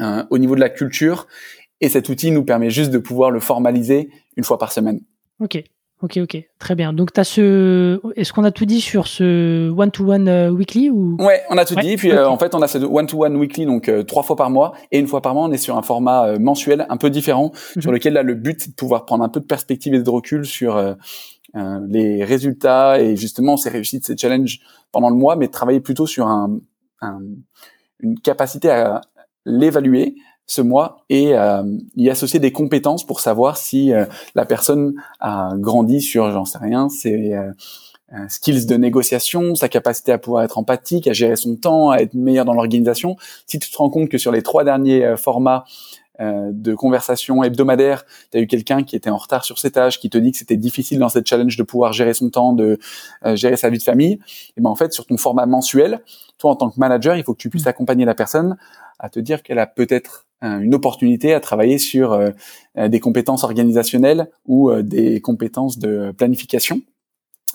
euh, 0.00 0.24
au 0.30 0.38
niveau 0.38 0.54
de 0.54 0.60
la 0.60 0.68
culture, 0.68 1.26
et 1.80 1.88
cet 1.88 2.08
outil 2.08 2.30
nous 2.30 2.44
permet 2.44 2.70
juste 2.70 2.90
de 2.90 2.98
pouvoir 2.98 3.30
le 3.30 3.40
formaliser 3.40 4.10
une 4.36 4.44
fois 4.44 4.58
par 4.58 4.72
semaine. 4.72 5.00
Ok. 5.40 5.62
Ok, 6.06 6.18
ok, 6.22 6.40
très 6.60 6.76
bien. 6.76 6.92
Donc, 6.92 7.12
tu 7.12 7.18
as 7.18 7.24
ce. 7.24 8.00
Est-ce 8.14 8.32
qu'on 8.32 8.44
a 8.44 8.52
tout 8.52 8.64
dit 8.64 8.80
sur 8.80 9.08
ce 9.08 9.70
one-to-one 9.70 10.28
euh, 10.28 10.50
weekly 10.50 10.88
ou? 10.88 11.16
Ouais, 11.18 11.42
on 11.50 11.58
a 11.58 11.64
tout 11.64 11.74
dit. 11.74 11.96
Puis 11.96 12.12
euh, 12.12 12.28
en 12.28 12.38
fait, 12.38 12.54
on 12.54 12.62
a 12.62 12.68
ce 12.68 12.78
one-to-one 12.78 13.34
weekly, 13.34 13.66
donc 13.66 13.88
euh, 13.88 14.04
trois 14.04 14.22
fois 14.22 14.36
par 14.36 14.48
mois, 14.48 14.72
et 14.92 15.00
une 15.00 15.08
fois 15.08 15.20
par 15.20 15.34
mois, 15.34 15.42
on 15.42 15.50
est 15.50 15.56
sur 15.56 15.76
un 15.76 15.82
format 15.82 16.38
mensuel 16.38 16.86
un 16.88 16.96
peu 16.96 17.10
différent, 17.10 17.50
mhm. 17.74 17.82
sur 17.82 17.90
lequel 17.90 18.12
là, 18.12 18.22
le 18.22 18.34
but 18.34 18.60
c'est 18.60 18.70
de 18.70 18.76
pouvoir 18.76 19.04
prendre 19.04 19.24
un 19.24 19.28
peu 19.28 19.40
de 19.40 19.46
perspective 19.46 19.94
et 19.94 20.00
de 20.00 20.08
recul 20.08 20.46
sur 20.46 20.80
les 21.88 22.22
résultats 22.22 23.00
et 23.00 23.16
justement 23.16 23.56
ces 23.56 23.70
réussites, 23.70 24.06
ces 24.06 24.16
challenges 24.16 24.60
pendant 24.92 25.10
le 25.10 25.16
mois, 25.16 25.34
mais 25.34 25.48
travailler 25.48 25.80
plutôt 25.80 26.06
sur 26.06 26.28
un, 26.28 26.60
un 27.00 27.18
une 27.98 28.20
capacité 28.20 28.70
à 28.70 29.00
l'évaluer 29.44 30.14
ce 30.46 30.60
mois 30.60 31.04
et 31.10 31.34
euh, 31.34 31.62
y 31.96 32.08
associer 32.08 32.38
des 32.38 32.52
compétences 32.52 33.04
pour 33.04 33.20
savoir 33.20 33.56
si 33.56 33.92
euh, 33.92 34.06
la 34.34 34.46
personne 34.46 34.94
a 35.20 35.50
grandi 35.56 36.00
sur, 36.00 36.30
j'en 36.30 36.44
sais 36.44 36.58
rien, 36.58 36.88
ses 36.88 37.34
euh, 37.34 37.50
euh, 38.12 38.28
skills 38.28 38.66
de 38.66 38.76
négociation, 38.76 39.56
sa 39.56 39.68
capacité 39.68 40.12
à 40.12 40.18
pouvoir 40.18 40.44
être 40.44 40.56
empathique, 40.58 41.08
à 41.08 41.12
gérer 41.12 41.36
son 41.36 41.56
temps, 41.56 41.90
à 41.90 41.98
être 41.98 42.14
meilleur 42.14 42.44
dans 42.44 42.54
l'organisation. 42.54 43.16
Si 43.46 43.58
tu 43.58 43.70
te 43.70 43.76
rends 43.76 43.90
compte 43.90 44.08
que 44.08 44.18
sur 44.18 44.30
les 44.30 44.42
trois 44.42 44.62
derniers 44.62 45.16
formats 45.16 45.64
de 46.18 46.74
conversation 46.74 47.44
hebdomadaire, 47.44 48.06
tu 48.32 48.38
as 48.38 48.40
eu 48.40 48.46
quelqu'un 48.46 48.84
qui 48.84 48.96
était 48.96 49.10
en 49.10 49.18
retard 49.18 49.44
sur 49.44 49.58
ses 49.58 49.70
tâches, 49.70 50.00
qui 50.00 50.08
te 50.08 50.16
dit 50.16 50.32
que 50.32 50.38
c'était 50.38 50.56
difficile 50.56 50.98
dans 50.98 51.10
cette 51.10 51.26
challenge 51.26 51.58
de 51.58 51.62
pouvoir 51.62 51.92
gérer 51.92 52.14
son 52.14 52.30
temps, 52.30 52.54
de 52.54 52.78
gérer 53.34 53.58
sa 53.58 53.68
vie 53.68 53.76
de 53.76 53.82
famille, 53.82 54.18
et 54.56 54.62
ben 54.62 54.70
en 54.70 54.76
fait 54.76 54.94
sur 54.94 55.04
ton 55.04 55.18
format 55.18 55.44
mensuel, 55.44 56.00
toi 56.38 56.52
en 56.52 56.56
tant 56.56 56.70
que 56.70 56.80
manager, 56.80 57.16
il 57.16 57.22
faut 57.22 57.34
que 57.34 57.38
tu 57.38 57.50
puisses 57.50 57.66
accompagner 57.66 58.06
la 58.06 58.14
personne 58.14 58.56
à 58.98 59.08
te 59.08 59.20
dire 59.20 59.42
qu'elle 59.42 59.58
a 59.58 59.66
peut-être 59.66 60.26
une 60.42 60.74
opportunité 60.74 61.34
à 61.34 61.40
travailler 61.40 61.78
sur 61.78 62.12
euh, 62.12 62.30
euh, 62.76 62.88
des 62.88 63.00
compétences 63.00 63.44
organisationnelles 63.44 64.28
ou 64.46 64.70
euh, 64.70 64.82
des 64.82 65.20
compétences 65.20 65.78
de 65.78 66.12
planification. 66.12 66.82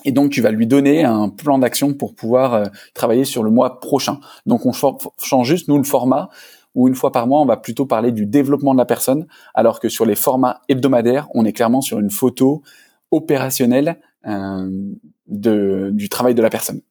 Et 0.03 0.11
donc, 0.11 0.31
tu 0.31 0.41
vas 0.41 0.49
lui 0.49 0.65
donner 0.65 1.03
un 1.03 1.29
plan 1.29 1.59
d'action 1.59 1.93
pour 1.93 2.15
pouvoir 2.15 2.71
travailler 2.95 3.23
sur 3.23 3.43
le 3.43 3.51
mois 3.51 3.79
prochain. 3.79 4.19
Donc, 4.47 4.65
on 4.65 4.71
change 4.71 5.47
juste, 5.47 5.67
nous, 5.67 5.77
le 5.77 5.83
format, 5.83 6.29
où 6.73 6.87
une 6.87 6.95
fois 6.95 7.11
par 7.11 7.27
mois, 7.27 7.39
on 7.39 7.45
va 7.45 7.57
plutôt 7.57 7.85
parler 7.85 8.11
du 8.11 8.25
développement 8.25 8.73
de 8.73 8.79
la 8.79 8.85
personne, 8.85 9.27
alors 9.53 9.79
que 9.79 9.89
sur 9.89 10.07
les 10.07 10.15
formats 10.15 10.61
hebdomadaires, 10.69 11.27
on 11.35 11.45
est 11.45 11.53
clairement 11.53 11.81
sur 11.81 11.99
une 11.99 12.09
photo 12.09 12.63
opérationnelle 13.11 13.99
de, 14.25 15.91
du 15.91 16.09
travail 16.09 16.33
de 16.33 16.41
la 16.41 16.49
personne. 16.49 16.81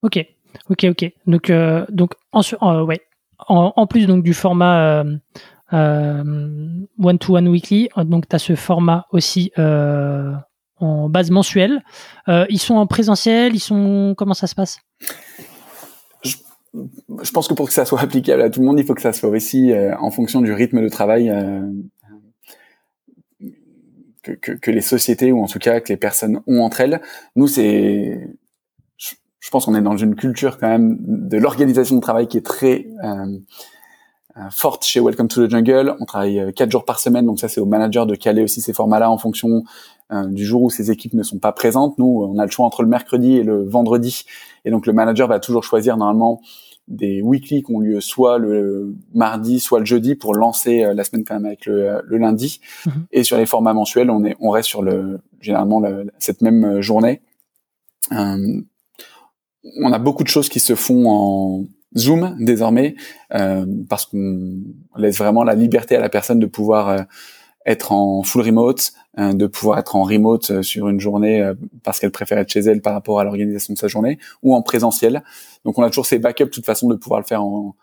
Ok, 0.00 0.24
ok, 0.70 0.84
ok. 0.84 1.12
Donc, 1.26 1.52
donc 1.90 2.14
en, 2.32 2.82
ouais, 2.84 3.02
en, 3.48 3.86
plus 3.86 4.06
donc 4.06 4.22
du 4.22 4.34
format 4.34 5.02
euh, 5.02 5.16
euh, 5.72 6.84
one-to-one 7.02 7.48
weekly, 7.48 7.88
donc 7.96 8.28
tu 8.28 8.36
as 8.36 8.38
ce 8.38 8.54
format 8.54 9.06
aussi 9.10 9.52
euh, 9.58 10.32
en 10.78 11.08
base 11.08 11.30
mensuelle. 11.30 11.82
ils 12.28 12.58
sont 12.58 12.74
en 12.74 12.86
présentiel, 12.86 13.54
ils 13.54 13.60
sont 13.60 14.14
comment 14.16 14.34
ça 14.34 14.46
se 14.46 14.54
passe? 14.54 14.78
Je, 16.22 17.30
pense 17.32 17.48
que 17.48 17.54
pour 17.54 17.66
que 17.66 17.72
ça 17.72 17.84
soit 17.84 18.00
applicable 18.02 18.42
à 18.42 18.50
tout 18.50 18.60
le 18.60 18.66
monde, 18.66 18.78
il 18.78 18.84
faut 18.84 18.94
que 18.94 19.02
ça 19.02 19.12
soit 19.12 19.30
aussi 19.30 19.72
en 19.98 20.10
fonction 20.10 20.40
du 20.40 20.52
rythme 20.52 20.82
de 20.82 20.88
travail 20.88 21.32
que, 24.22 24.52
que, 24.52 24.70
les 24.70 24.80
sociétés 24.80 25.32
ou 25.32 25.42
en 25.42 25.46
tout 25.46 25.58
cas 25.58 25.80
que 25.80 25.90
les 25.90 25.96
personnes 25.96 26.40
ont 26.46 26.62
entre 26.62 26.80
elles. 26.80 27.00
Nous, 27.36 27.46
c'est 27.46 28.36
je 29.44 29.50
pense 29.50 29.66
qu'on 29.66 29.74
est 29.74 29.82
dans 29.82 29.98
une 29.98 30.14
culture 30.14 30.56
quand 30.56 30.68
même 30.68 30.96
de 31.00 31.36
l'organisation 31.36 31.96
de 31.96 32.00
travail 32.00 32.28
qui 32.28 32.38
est 32.38 32.46
très 32.46 32.86
euh, 33.04 33.38
euh, 34.38 34.40
forte 34.50 34.86
chez 34.86 35.00
Welcome 35.00 35.28
to 35.28 35.46
the 35.46 35.50
Jungle. 35.50 35.96
On 36.00 36.06
travaille 36.06 36.40
euh, 36.40 36.50
quatre 36.50 36.70
jours 36.70 36.86
par 36.86 36.98
semaine, 36.98 37.26
donc 37.26 37.38
ça 37.38 37.48
c'est 37.48 37.60
au 37.60 37.66
manager 37.66 38.06
de 38.06 38.14
caler 38.14 38.42
aussi 38.42 38.62
ces 38.62 38.72
formats-là 38.72 39.10
en 39.10 39.18
fonction 39.18 39.62
du 40.26 40.44
jour 40.44 40.62
où 40.62 40.70
ces 40.70 40.90
équipes 40.90 41.14
ne 41.14 41.22
sont 41.22 41.38
pas 41.38 41.50
présentes. 41.50 41.98
Nous, 41.98 42.06
on 42.06 42.38
a 42.38 42.44
le 42.44 42.50
choix 42.50 42.64
entre 42.64 42.82
le 42.82 42.88
mercredi 42.88 43.36
et 43.36 43.42
le 43.42 43.64
vendredi, 43.64 44.24
et 44.64 44.70
donc 44.70 44.86
le 44.86 44.92
manager 44.92 45.26
va 45.26 45.40
toujours 45.40 45.64
choisir 45.64 45.96
normalement 45.96 46.40
des 46.86 47.20
weekly 47.20 47.62
qui 47.64 47.72
ont 47.72 47.80
lieu 47.80 48.00
soit 48.00 48.38
le 48.38 48.94
mardi, 49.12 49.60
soit 49.60 49.80
le 49.80 49.86
jeudi 49.86 50.14
pour 50.14 50.34
lancer 50.34 50.84
la 50.94 51.04
semaine 51.04 51.24
quand 51.24 51.34
même 51.34 51.46
avec 51.46 51.66
le, 51.66 52.02
lundi. 52.10 52.60
Mhm. 52.86 52.92
Et 53.12 53.24
sur 53.24 53.38
les 53.38 53.46
formats 53.46 53.72
mensuels, 53.72 54.10
on 54.10 54.24
est 54.24 54.36
on 54.40 54.50
reste 54.50 54.68
sur 54.68 54.82
le 54.82 55.20
généralement 55.40 55.82
cette 56.18 56.42
même 56.42 56.80
journée. 56.80 57.22
Euh, 58.12 58.60
on 59.80 59.92
a 59.92 59.98
beaucoup 59.98 60.24
de 60.24 60.28
choses 60.28 60.48
qui 60.48 60.60
se 60.60 60.74
font 60.74 61.08
en 61.08 61.64
Zoom 61.96 62.36
désormais 62.40 62.96
euh, 63.34 63.64
parce 63.88 64.06
qu'on 64.06 64.58
laisse 64.96 65.18
vraiment 65.18 65.44
la 65.44 65.54
liberté 65.54 65.96
à 65.96 66.00
la 66.00 66.08
personne 66.08 66.38
de 66.38 66.46
pouvoir 66.46 66.88
euh, 66.88 67.02
être 67.66 67.92
en 67.92 68.22
full 68.22 68.42
remote, 68.42 68.92
euh, 69.18 69.32
de 69.32 69.46
pouvoir 69.46 69.78
être 69.78 69.96
en 69.96 70.02
remote 70.02 70.50
euh, 70.50 70.62
sur 70.62 70.88
une 70.88 71.00
journée 71.00 71.40
euh, 71.40 71.54
parce 71.82 71.98
qu'elle 71.98 72.10
préfère 72.10 72.38
être 72.38 72.50
chez 72.50 72.60
elle 72.60 72.82
par 72.82 72.92
rapport 72.92 73.20
à 73.20 73.24
l'organisation 73.24 73.72
de 73.74 73.78
sa 73.78 73.88
journée, 73.88 74.18
ou 74.42 74.54
en 74.54 74.62
présentiel. 74.62 75.22
Donc 75.64 75.78
on 75.78 75.82
a 75.82 75.88
toujours 75.88 76.06
ces 76.06 76.18
backups 76.18 76.44
de 76.44 76.50
toute 76.50 76.66
façon 76.66 76.88
de 76.88 76.94
pouvoir 76.94 77.20
le 77.20 77.26
faire 77.26 77.42
en, 77.42 77.74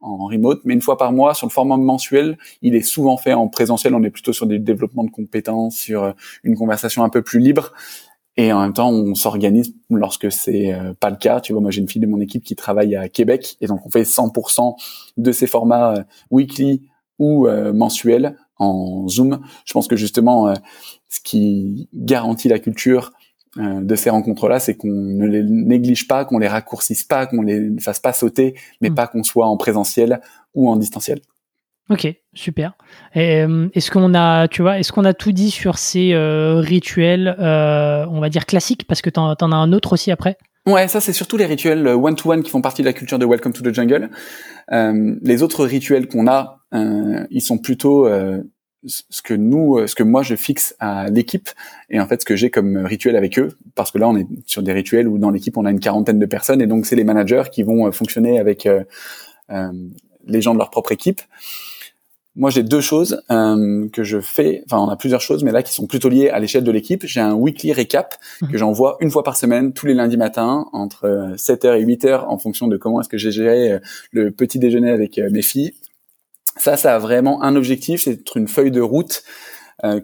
en 0.00 0.26
remote, 0.26 0.60
mais 0.64 0.74
une 0.74 0.82
fois 0.82 0.96
par 0.96 1.12
mois 1.12 1.34
sur 1.34 1.46
le 1.46 1.52
format 1.52 1.76
mensuel, 1.76 2.38
il 2.62 2.74
est 2.74 2.82
souvent 2.82 3.16
fait 3.16 3.32
en 3.32 3.48
présentiel. 3.48 3.94
On 3.94 4.02
est 4.04 4.10
plutôt 4.10 4.32
sur 4.32 4.46
des 4.46 4.58
développements 4.58 5.04
de 5.04 5.10
compétences, 5.10 5.76
sur 5.76 6.14
une 6.44 6.56
conversation 6.56 7.02
un 7.02 7.08
peu 7.08 7.22
plus 7.22 7.40
libre. 7.40 7.72
Et 8.36 8.52
en 8.52 8.60
même 8.60 8.72
temps, 8.72 8.90
on 8.90 9.14
s'organise 9.14 9.74
lorsque 9.90 10.30
c'est 10.32 10.72
euh, 10.72 10.92
pas 10.98 11.10
le 11.10 11.16
cas. 11.16 11.40
Tu 11.40 11.52
vois, 11.52 11.62
moi 11.62 11.70
j'ai 11.70 11.80
une 11.80 11.88
fille 11.88 12.02
de 12.02 12.06
mon 12.06 12.20
équipe 12.20 12.42
qui 12.42 12.56
travaille 12.56 12.96
à 12.96 13.08
Québec 13.08 13.56
et 13.60 13.66
donc 13.66 13.86
on 13.86 13.90
fait 13.90 14.02
100% 14.02 14.74
de 15.16 15.32
ces 15.32 15.46
formats 15.46 15.94
euh, 15.94 16.02
weekly 16.30 16.82
ou 17.18 17.46
euh, 17.46 17.72
mensuels 17.72 18.36
en 18.58 19.06
Zoom. 19.08 19.40
Je 19.64 19.72
pense 19.72 19.86
que 19.86 19.96
justement, 19.96 20.54
ce 21.08 21.20
qui 21.20 21.88
garantit 21.92 22.48
la 22.48 22.60
culture 22.60 23.12
de 23.56 23.96
ces 23.96 24.10
rencontres-là, 24.10 24.60
c'est 24.60 24.76
qu'on 24.76 24.88
ne 24.88 25.26
les 25.26 25.42
néglige 25.42 26.06
pas, 26.06 26.24
qu'on 26.24 26.38
les 26.38 26.46
raccourcisse 26.46 27.02
pas, 27.02 27.26
qu'on 27.26 27.42
les 27.42 27.70
fasse 27.80 27.98
pas 27.98 28.12
sauter, 28.12 28.54
mais 28.80 28.90
mmh. 28.90 28.94
pas 28.94 29.06
qu'on 29.08 29.24
soit 29.24 29.48
en 29.48 29.56
présentiel 29.56 30.20
ou 30.54 30.70
en 30.70 30.76
distanciel. 30.76 31.20
Ok, 31.90 32.08
super. 32.32 32.72
Euh, 33.16 33.68
est-ce 33.74 33.90
qu'on 33.90 34.14
a, 34.14 34.48
tu 34.48 34.62
vois, 34.62 34.78
est-ce 34.78 34.90
qu'on 34.90 35.04
a 35.04 35.12
tout 35.12 35.32
dit 35.32 35.50
sur 35.50 35.76
ces 35.76 36.14
euh, 36.14 36.56
rituels, 36.56 37.36
euh, 37.38 38.06
on 38.10 38.20
va 38.20 38.30
dire 38.30 38.46
classiques, 38.46 38.86
parce 38.86 39.02
que 39.02 39.10
t'en, 39.10 39.34
en 39.38 39.52
as 39.52 39.56
un 39.56 39.72
autre 39.72 39.92
aussi 39.92 40.10
après? 40.10 40.38
Ouais, 40.66 40.88
ça 40.88 41.02
c'est 41.02 41.12
surtout 41.12 41.36
les 41.36 41.44
rituels 41.44 41.86
one-to-one 41.86 42.42
qui 42.42 42.50
font 42.50 42.62
partie 42.62 42.80
de 42.80 42.86
la 42.86 42.94
culture 42.94 43.18
de 43.18 43.26
Welcome 43.26 43.52
to 43.52 43.62
the 43.62 43.74
Jungle. 43.74 44.08
les 44.70 45.42
autres 45.42 45.66
rituels 45.66 46.08
qu'on 46.08 46.26
a, 46.26 46.60
ils 46.72 47.42
sont 47.42 47.58
plutôt 47.58 48.08
ce 48.86 49.22
que 49.22 49.34
nous, 49.34 49.86
ce 49.86 49.94
que 49.94 50.02
moi 50.02 50.22
je 50.22 50.36
fixe 50.36 50.74
à 50.78 51.10
l'équipe 51.10 51.50
et 51.90 52.00
en 52.00 52.06
fait 52.06 52.22
ce 52.22 52.24
que 52.24 52.34
j'ai 52.34 52.48
comme 52.48 52.78
rituel 52.78 53.14
avec 53.14 53.38
eux, 53.38 53.50
parce 53.74 53.90
que 53.90 53.98
là 53.98 54.08
on 54.08 54.16
est 54.16 54.26
sur 54.46 54.62
des 54.62 54.72
rituels 54.72 55.06
où 55.06 55.18
dans 55.18 55.30
l'équipe 55.30 55.54
on 55.58 55.66
a 55.66 55.70
une 55.70 55.80
quarantaine 55.80 56.18
de 56.18 56.24
personnes 56.24 56.62
et 56.62 56.66
donc 56.66 56.86
c'est 56.86 56.96
les 56.96 57.04
managers 57.04 57.42
qui 57.52 57.62
vont 57.62 57.92
fonctionner 57.92 58.38
avec 58.38 58.66
les 60.26 60.40
gens 60.40 60.54
de 60.54 60.58
leur 60.58 60.70
propre 60.70 60.92
équipe. 60.92 61.20
Moi, 62.36 62.50
j'ai 62.50 62.64
deux 62.64 62.80
choses 62.80 63.22
euh, 63.30 63.88
que 63.90 64.02
je 64.02 64.20
fais. 64.20 64.64
Enfin, 64.66 64.78
on 64.78 64.88
a 64.88 64.96
plusieurs 64.96 65.20
choses, 65.20 65.44
mais 65.44 65.52
là 65.52 65.62
qui 65.62 65.72
sont 65.72 65.86
plutôt 65.86 66.08
liées 66.08 66.30
à 66.30 66.40
l'échelle 66.40 66.64
de 66.64 66.72
l'équipe. 66.72 67.06
J'ai 67.06 67.20
un 67.20 67.34
weekly 67.34 67.72
recap 67.72 68.16
mhm. 68.42 68.50
que 68.50 68.58
j'envoie 68.58 68.96
une 69.00 69.10
fois 69.10 69.22
par 69.22 69.36
semaine, 69.36 69.72
tous 69.72 69.86
les 69.86 69.94
lundis 69.94 70.16
matins, 70.16 70.66
entre 70.72 71.34
7h 71.36 71.66
euh, 71.66 71.74
et 71.74 71.84
8h, 71.84 72.24
en 72.26 72.38
fonction 72.38 72.66
de 72.66 72.76
comment 72.76 73.00
est-ce 73.00 73.08
que 73.08 73.18
j'ai 73.18 73.30
géré 73.30 73.72
euh, 73.72 73.78
le 74.10 74.30
petit 74.32 74.58
déjeuner 74.58 74.90
avec 74.90 75.18
mes 75.18 75.42
filles. 75.42 75.74
Ça, 76.56 76.76
ça 76.76 76.96
a 76.96 76.98
vraiment 76.98 77.42
un 77.42 77.54
objectif, 77.56 78.02
c'est 78.02 78.34
une 78.34 78.48
feuille 78.48 78.70
de 78.70 78.80
route 78.80 79.24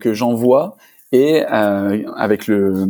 que 0.00 0.12
j'envoie 0.12 0.76
et 1.12 1.42
avec 1.44 2.48
le 2.48 2.88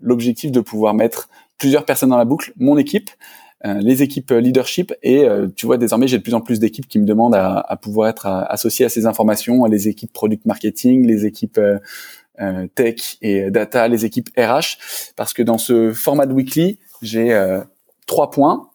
l'objectif 0.00 0.50
de 0.50 0.60
pouvoir 0.60 0.94
mettre 0.94 1.28
plusieurs 1.58 1.84
personnes 1.84 2.08
dans 2.08 2.16
la 2.16 2.24
boucle, 2.24 2.52
mon 2.56 2.78
équipe, 2.78 3.10
euh, 3.10 3.16
les 3.64 4.02
équipes 4.02 4.30
leadership 4.30 4.94
et 5.02 5.24
euh, 5.24 5.48
tu 5.54 5.66
vois 5.66 5.78
désormais 5.78 6.06
j'ai 6.06 6.18
de 6.18 6.22
plus 6.22 6.34
en 6.34 6.40
plus 6.40 6.60
d'équipes 6.60 6.86
qui 6.86 6.98
me 6.98 7.04
demandent 7.04 7.34
à, 7.34 7.58
à 7.58 7.76
pouvoir 7.76 8.08
être 8.08 8.26
associées 8.26 8.86
à 8.86 8.88
ces 8.88 9.06
informations, 9.06 9.64
les 9.64 9.88
équipes 9.88 10.12
product 10.12 10.46
marketing, 10.46 11.06
les 11.06 11.26
équipes 11.26 11.58
euh, 11.58 12.66
tech 12.76 13.18
et 13.20 13.50
data, 13.50 13.88
les 13.88 14.04
équipes 14.04 14.28
RH, 14.38 15.12
parce 15.16 15.32
que 15.32 15.42
dans 15.42 15.58
ce 15.58 15.92
format 15.92 16.26
de 16.26 16.32
weekly, 16.32 16.78
j'ai 17.02 17.36
trois 18.06 18.30
points 18.30 18.70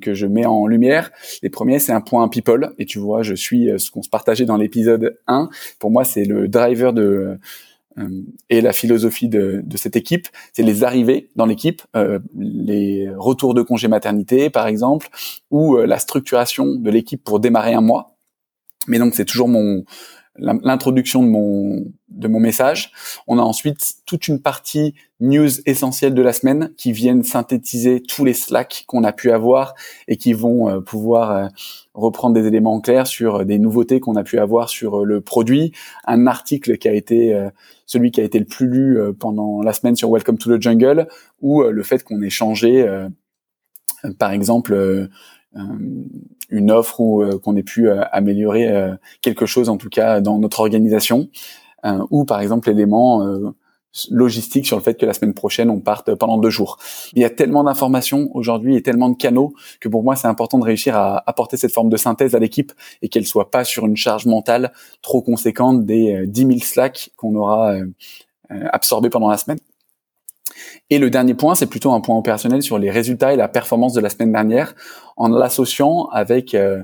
que 0.00 0.14
je 0.14 0.26
mets 0.26 0.46
en 0.46 0.66
lumière. 0.66 1.10
Les 1.42 1.50
premiers, 1.50 1.78
c'est 1.78 1.92
un 1.92 2.00
point 2.00 2.28
people, 2.28 2.72
et 2.78 2.86
tu 2.86 2.98
vois, 2.98 3.22
je 3.22 3.34
suis 3.34 3.68
ce 3.78 3.90
qu'on 3.90 4.02
se 4.02 4.08
partageait 4.08 4.44
dans 4.44 4.56
l'épisode 4.56 5.18
1. 5.26 5.48
Pour 5.78 5.90
moi, 5.90 6.04
c'est 6.04 6.24
le 6.24 6.48
driver 6.48 6.92
de 6.92 7.02
euh, 7.02 7.38
et 8.48 8.60
la 8.60 8.72
philosophie 8.72 9.28
de, 9.28 9.62
de 9.64 9.76
cette 9.76 9.96
équipe, 9.96 10.28
c'est 10.52 10.62
les 10.62 10.84
arrivées 10.84 11.28
dans 11.36 11.46
l'équipe, 11.46 11.82
euh, 11.96 12.18
les 12.38 13.10
retours 13.16 13.54
de 13.54 13.62
congé 13.62 13.88
maternité 13.88 14.48
par 14.48 14.66
exemple, 14.66 15.08
ou 15.50 15.76
euh, 15.76 15.86
la 15.86 15.98
structuration 15.98 16.76
de 16.76 16.90
l'équipe 16.90 17.22
pour 17.22 17.40
démarrer 17.40 17.74
un 17.74 17.80
mois. 17.80 18.16
Mais 18.86 18.98
donc 18.98 19.14
c'est 19.14 19.24
toujours 19.24 19.48
mon 19.48 19.84
l'introduction 20.36 21.22
de 21.22 21.28
mon 21.28 21.84
de 22.08 22.28
mon 22.28 22.40
message. 22.40 22.92
On 23.26 23.38
a 23.38 23.42
ensuite 23.42 23.94
toute 24.04 24.28
une 24.28 24.40
partie 24.40 24.94
news 25.20 25.48
essentielle 25.66 26.12
de 26.12 26.22
la 26.22 26.32
semaine 26.32 26.72
qui 26.76 26.92
viennent 26.92 27.22
synthétiser 27.22 28.02
tous 28.02 28.24
les 28.24 28.34
slacks 28.34 28.84
qu'on 28.86 29.04
a 29.04 29.12
pu 29.12 29.30
avoir 29.30 29.74
et 30.08 30.16
qui 30.16 30.32
vont 30.32 30.68
euh, 30.68 30.80
pouvoir 30.80 31.30
euh, 31.30 31.48
reprendre 31.94 32.34
des 32.34 32.46
éléments 32.46 32.80
clairs 32.80 33.06
sur 33.06 33.36
euh, 33.36 33.44
des 33.44 33.58
nouveautés 33.58 34.00
qu'on 34.00 34.16
a 34.16 34.24
pu 34.24 34.38
avoir 34.38 34.68
sur 34.68 35.04
le 35.04 35.20
produit, 35.20 35.72
un 36.04 36.26
article 36.26 36.78
qui 36.78 36.88
a 36.88 36.92
été 36.92 37.48
celui 37.86 38.10
qui 38.10 38.20
a 38.20 38.24
été 38.24 38.38
le 38.38 38.44
plus 38.44 38.68
lu 38.68 38.98
pendant 39.18 39.62
la 39.62 39.72
semaine 39.72 39.96
sur 39.96 40.10
Welcome 40.10 40.38
to 40.38 40.56
the 40.56 40.60
Jungle 40.60 41.08
ou 41.40 41.62
le 41.62 41.82
fait 41.82 42.02
qu'on 42.02 42.22
ait 42.22 42.30
changé 42.30 42.86
par 44.18 44.32
exemple 44.32 45.08
une 46.50 46.70
offre 46.70 47.00
ou 47.00 47.24
qu'on 47.42 47.56
ait 47.56 47.62
pu 47.62 47.90
améliorer 47.90 48.90
quelque 49.22 49.46
chose 49.46 49.68
en 49.68 49.76
tout 49.76 49.88
cas 49.88 50.20
dans 50.20 50.38
notre 50.38 50.60
organisation 50.60 51.28
euh, 51.84 52.04
ou 52.10 52.24
par 52.24 52.40
exemple 52.40 52.68
l'élément 52.68 53.26
euh, 53.26 53.54
logistique 54.10 54.66
sur 54.66 54.76
le 54.76 54.82
fait 54.82 54.94
que 54.94 55.06
la 55.06 55.14
semaine 55.14 55.34
prochaine 55.34 55.70
on 55.70 55.80
parte 55.80 56.14
pendant 56.14 56.38
deux 56.38 56.50
jours. 56.50 56.78
Il 57.14 57.22
y 57.22 57.24
a 57.24 57.30
tellement 57.30 57.64
d'informations 57.64 58.28
aujourd'hui 58.34 58.76
et 58.76 58.82
tellement 58.82 59.08
de 59.08 59.16
canaux 59.16 59.54
que 59.80 59.88
pour 59.88 60.02
moi 60.02 60.14
c'est 60.14 60.28
important 60.28 60.58
de 60.58 60.64
réussir 60.64 60.96
à 60.96 61.22
apporter 61.28 61.56
cette 61.56 61.72
forme 61.72 61.88
de 61.88 61.96
synthèse 61.96 62.34
à 62.34 62.38
l'équipe 62.38 62.72
et 63.02 63.08
qu'elle 63.08 63.26
soit 63.26 63.50
pas 63.50 63.64
sur 63.64 63.86
une 63.86 63.96
charge 63.96 64.26
mentale 64.26 64.72
trop 65.02 65.22
conséquente 65.22 65.84
des 65.86 66.26
10 66.26 66.44
euh, 66.44 66.48
000 66.48 66.58
slacks 66.60 67.10
qu'on 67.16 67.34
aura 67.34 67.74
absorbés 68.72 69.10
pendant 69.10 69.30
la 69.30 69.38
semaine. 69.38 69.58
Et 70.90 70.98
le 70.98 71.10
dernier 71.10 71.34
point, 71.34 71.54
c'est 71.54 71.66
plutôt 71.66 71.92
un 71.92 72.00
point 72.00 72.16
opérationnel 72.16 72.62
sur 72.62 72.78
les 72.78 72.90
résultats 72.90 73.32
et 73.32 73.36
la 73.36 73.48
performance 73.48 73.92
de 73.92 74.00
la 74.00 74.10
semaine 74.10 74.32
dernière 74.32 74.74
en 75.16 75.28
l'associant 75.28 76.06
avec 76.06 76.54
euh, 76.54 76.82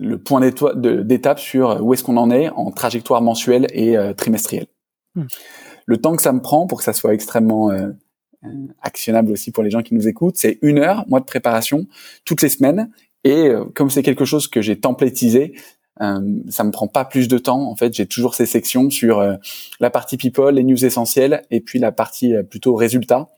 le 0.00 0.18
point 0.18 0.40
d'étape 0.40 1.38
sur 1.38 1.84
où 1.84 1.92
est-ce 1.92 2.02
qu'on 2.02 2.16
en 2.16 2.30
est 2.30 2.48
en 2.48 2.70
trajectoire 2.70 3.20
mensuelle 3.20 3.66
et 3.72 3.96
euh, 3.96 4.14
trimestrielle. 4.14 4.66
Hmm. 5.14 5.26
Le 5.84 5.96
temps 5.98 6.16
que 6.16 6.22
ça 6.22 6.32
me 6.32 6.40
prend 6.40 6.66
pour 6.66 6.78
que 6.78 6.84
ça 6.84 6.94
soit 6.94 7.12
extrêmement 7.12 7.70
euh, 7.70 7.90
euh, 8.44 8.48
actionnable 8.80 9.30
aussi 9.30 9.50
pour 9.50 9.62
les 9.62 9.70
gens 9.70 9.82
qui 9.82 9.94
nous 9.94 10.08
écoutent, 10.08 10.38
c'est 10.38 10.58
une 10.62 10.78
heure, 10.78 11.04
mois 11.08 11.20
de 11.20 11.26
préparation, 11.26 11.86
toutes 12.24 12.40
les 12.40 12.48
semaines. 12.48 12.90
Et 13.22 13.52
comme 13.74 13.90
c'est 13.90 14.02
quelque 14.02 14.24
chose 14.24 14.48
que 14.48 14.62
j'ai 14.62 14.80
templétisé, 14.80 15.52
ça 16.00 16.64
me 16.64 16.70
prend 16.70 16.88
pas 16.88 17.04
plus 17.04 17.28
de 17.28 17.38
temps. 17.38 17.70
En 17.70 17.76
fait, 17.76 17.94
j'ai 17.94 18.06
toujours 18.06 18.34
ces 18.34 18.46
sections 18.46 18.88
sur 18.90 19.22
la 19.80 19.90
partie 19.90 20.16
people, 20.16 20.54
les 20.54 20.64
news 20.64 20.84
essentielles, 20.84 21.42
et 21.50 21.60
puis 21.60 21.78
la 21.78 21.92
partie 21.92 22.34
plutôt 22.48 22.74
résultats. 22.74 23.28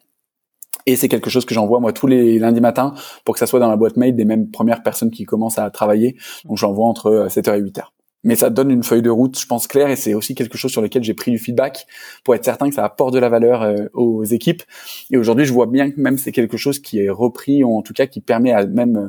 Et 0.86 0.96
c'est 0.96 1.08
quelque 1.08 1.30
chose 1.30 1.44
que 1.44 1.54
j'envoie 1.54 1.80
moi 1.80 1.92
tous 1.92 2.06
les 2.06 2.38
lundis 2.38 2.60
matins 2.60 2.94
pour 3.24 3.34
que 3.34 3.38
ça 3.38 3.46
soit 3.46 3.60
dans 3.60 3.68
la 3.68 3.76
boîte 3.76 3.96
mail 3.96 4.16
des 4.16 4.24
mêmes 4.24 4.50
premières 4.50 4.82
personnes 4.82 5.10
qui 5.10 5.24
commencent 5.24 5.58
à 5.58 5.70
travailler. 5.70 6.16
Donc 6.44 6.58
j'envoie 6.58 6.86
entre 6.86 7.28
7h 7.28 7.50
euh, 7.50 7.56
et 7.56 7.62
8h. 7.62 7.84
Mais 8.24 8.36
ça 8.36 8.50
donne 8.50 8.70
une 8.70 8.84
feuille 8.84 9.02
de 9.02 9.10
route, 9.10 9.36
je 9.38 9.46
pense, 9.46 9.66
claire 9.66 9.90
et 9.90 9.96
c'est 9.96 10.14
aussi 10.14 10.36
quelque 10.36 10.56
chose 10.56 10.70
sur 10.70 10.80
lequel 10.80 11.02
j'ai 11.02 11.14
pris 11.14 11.32
du 11.32 11.38
feedback 11.38 11.86
pour 12.22 12.36
être 12.36 12.44
certain 12.44 12.68
que 12.68 12.74
ça 12.74 12.84
apporte 12.84 13.12
de 13.12 13.18
la 13.18 13.28
valeur 13.28 13.62
euh, 13.62 13.86
aux 13.94 14.24
équipes. 14.24 14.62
Et 15.10 15.16
aujourd'hui, 15.16 15.44
je 15.44 15.52
vois 15.52 15.66
bien 15.66 15.90
que 15.90 16.00
même 16.00 16.18
c'est 16.18 16.32
quelque 16.32 16.56
chose 16.56 16.78
qui 16.78 17.00
est 17.00 17.10
repris 17.10 17.64
ou 17.64 17.76
en 17.76 17.82
tout 17.82 17.92
cas 17.92 18.06
qui 18.06 18.20
permet 18.20 18.52
à 18.52 18.66
même 18.66 18.96
euh, 18.96 19.08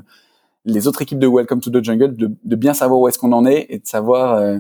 les 0.66 0.88
autres 0.88 1.02
équipes 1.02 1.20
de 1.20 1.28
Welcome 1.28 1.62
to 1.62 1.70
the 1.70 1.84
Jungle 1.84 2.16
de, 2.16 2.32
de 2.44 2.56
bien 2.56 2.74
savoir 2.74 3.00
où 3.00 3.08
est-ce 3.08 3.20
qu'on 3.20 3.34
en 3.34 3.46
est 3.46 3.66
et 3.70 3.80
de 3.80 3.88
savoir, 3.88 4.36
euh, 4.36 4.60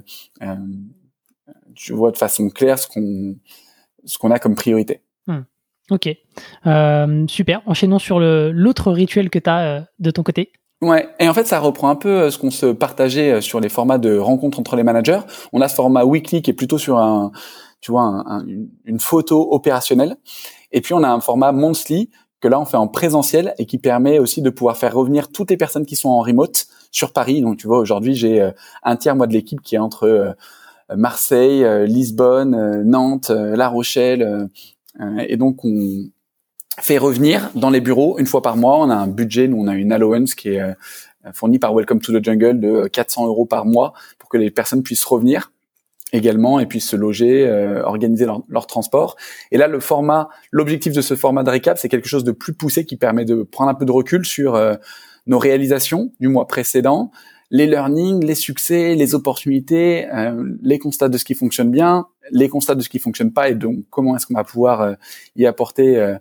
tu 1.75 1.93
vois, 1.93 2.11
de 2.11 2.17
façon 2.17 2.49
claire 2.49 2.79
ce 2.79 2.87
qu'on 2.87 3.35
ce 4.05 4.17
qu'on 4.17 4.31
a 4.31 4.39
comme 4.39 4.55
priorité. 4.55 5.01
Hmm. 5.27 5.41
Ok, 5.91 6.09
euh, 6.65 7.27
super. 7.27 7.61
Enchaînons 7.65 7.99
sur 7.99 8.19
l'autre 8.19 8.91
rituel 8.91 9.29
que 9.29 9.39
tu 9.39 9.49
as 9.49 9.59
euh, 9.59 9.81
de 9.99 10.11
ton 10.11 10.23
côté. 10.23 10.51
Ouais, 10.81 11.07
et 11.19 11.29
en 11.29 11.33
fait, 11.33 11.45
ça 11.45 11.59
reprend 11.59 11.89
un 11.89 11.95
peu 11.95 12.09
euh, 12.09 12.31
ce 12.31 12.37
qu'on 12.37 12.51
se 12.51 12.67
partageait 12.67 13.41
sur 13.41 13.59
les 13.59 13.69
formats 13.69 13.97
de 13.97 14.17
rencontres 14.17 14.59
entre 14.59 14.75
les 14.75 14.83
managers. 14.83 15.19
On 15.51 15.61
a 15.61 15.67
ce 15.67 15.75
format 15.75 16.03
weekly 16.03 16.41
qui 16.41 16.51
est 16.51 16.55
plutôt 16.55 16.77
sur 16.77 16.97
un, 16.97 17.31
tu 17.81 17.91
vois, 17.91 18.23
une 18.85 18.99
photo 18.99 19.53
opérationnelle. 19.53 20.15
Et 20.71 20.81
puis, 20.81 20.93
on 20.93 21.03
a 21.03 21.09
un 21.09 21.19
format 21.19 21.51
monthly 21.51 22.09
que 22.43 22.49
là, 22.49 22.59
on 22.59 22.65
fait 22.65 22.75
en 22.75 22.89
présentiel 22.89 23.55
et 23.57 23.65
qui 23.65 23.77
permet 23.77 24.19
aussi 24.19 24.41
de 24.41 24.49
pouvoir 24.49 24.75
faire 24.75 24.93
revenir 24.93 25.29
toutes 25.29 25.49
les 25.49 25.55
personnes 25.55 25.85
qui 25.85 25.95
sont 25.95 26.09
en 26.09 26.19
remote 26.19 26.67
sur 26.91 27.13
Paris. 27.13 27.41
Donc, 27.41 27.55
tu 27.55 27.67
vois, 27.67 27.79
aujourd'hui, 27.79 28.15
j'ai 28.15 28.51
un 28.83 28.97
tiers, 28.97 29.15
moi, 29.15 29.27
de 29.27 29.33
l'équipe 29.33 29.61
qui 29.61 29.75
est 29.75 29.79
entre 29.79 30.35
Marseille, 30.93 31.65
Lisbonne, 31.87 32.83
Nantes, 32.83 33.29
La 33.29 33.69
Rochelle. 33.69 34.49
et 35.25 35.37
donc, 35.37 35.63
on 35.63 36.09
fait 36.81 36.97
revenir 36.97 37.49
dans 37.55 37.69
les 37.69 37.79
bureaux 37.79 38.19
une 38.19 38.25
fois 38.25 38.41
par 38.41 38.57
mois. 38.57 38.77
On 38.77 38.89
a 38.89 38.95
un 38.95 39.07
budget, 39.07 39.47
nous, 39.47 39.61
on 39.61 39.67
a 39.67 39.75
une 39.75 39.93
allowance 39.93 40.35
qui 40.35 40.49
est 40.49 40.75
fournie 41.31 41.59
par 41.59 41.73
Welcome 41.73 42.01
to 42.01 42.11
the 42.11 42.21
Jungle 42.21 42.59
de 42.59 42.87
400 42.87 43.25
euros 43.25 43.45
par 43.45 43.65
mois 43.65 43.93
pour 44.19 44.27
que 44.27 44.35
les 44.35 44.51
personnes 44.51 44.83
puissent 44.83 45.05
revenir 45.05 45.52
également 46.13 46.59
et 46.59 46.65
puissent 46.65 46.87
se 46.87 46.95
loger, 46.95 47.49
organiser 47.83 48.25
leur, 48.25 48.67
transport. 48.67 49.17
Et 49.51 49.57
là, 49.57 49.67
le 49.67 49.79
format, 49.79 50.29
l'objectif 50.51 50.93
de 50.93 51.01
ce 51.01 51.15
format 51.15 51.43
de 51.43 51.49
récap, 51.49 51.77
c'est 51.77 51.89
quelque 51.89 52.07
chose 52.07 52.23
de 52.23 52.31
plus 52.31 52.53
poussé 52.53 52.85
qui 52.85 52.95
permet 52.95 53.25
de 53.25 53.43
prendre 53.43 53.69
un 53.69 53.73
peu 53.73 53.85
de 53.85 53.91
recul 53.91 54.25
sur 54.25 54.57
nos 55.27 55.39
réalisations 55.39 56.11
du 56.19 56.27
mois 56.27 56.47
précédent, 56.47 57.11
les 57.53 57.67
learnings, 57.67 58.25
les 58.25 58.35
succès, 58.35 58.95
les 58.95 59.13
opportunités, 59.13 60.11
euh, 60.11 60.43
les 60.63 60.79
constats 60.79 61.07
de 61.07 61.19
ce 61.19 61.23
qui 61.23 61.35
fonctionne 61.35 61.69
bien, 61.69 62.07
les 62.31 62.49
constats 62.49 62.73
de 62.73 62.81
ce 62.81 62.89
qui 62.89 62.97
fonctionne 62.97 63.31
pas 63.31 63.47
et 63.47 63.53
donc 63.53 63.77
comment 63.91 64.15
est-ce 64.15 64.25
qu'on 64.25 64.33
va 64.33 64.43
pouvoir 64.43 64.81
euh, 64.81 64.93
y 65.35 65.45
apporter 65.45 65.97
euh, 65.97 66.17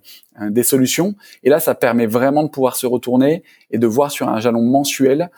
des 0.50 0.62
solutions. 0.62 1.14
Et 1.42 1.48
là, 1.48 1.58
ça 1.58 1.74
permet 1.74 2.06
vraiment 2.06 2.42
de 2.42 2.48
pouvoir 2.48 2.76
se 2.76 2.86
retourner 2.86 3.44
et 3.70 3.78
de 3.78 3.86
voir 3.86 4.10
sur 4.10 4.28
un 4.28 4.40
jalon 4.40 4.60
mensuel 4.60 5.30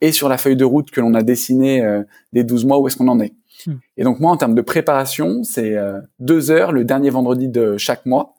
et 0.00 0.12
sur 0.12 0.28
la 0.28 0.38
feuille 0.38 0.56
de 0.56 0.64
route 0.64 0.90
que 0.90 1.00
l'on 1.00 1.14
a 1.14 1.22
dessinée 1.22 1.84
des 2.32 2.44
12 2.44 2.64
mois 2.64 2.78
où 2.78 2.86
est-ce 2.86 2.96
qu'on 2.96 3.08
en 3.08 3.20
est. 3.20 3.34
Hmm. 3.66 3.74
Et 3.96 4.04
donc 4.04 4.20
moi, 4.20 4.30
en 4.30 4.36
termes 4.36 4.54
de 4.54 4.62
préparation, 4.62 5.42
c'est 5.42 5.76
deux 6.20 6.50
heures 6.50 6.72
le 6.72 6.84
dernier 6.84 7.10
vendredi 7.10 7.48
de 7.48 7.76
chaque 7.76 8.06
mois. 8.06 8.34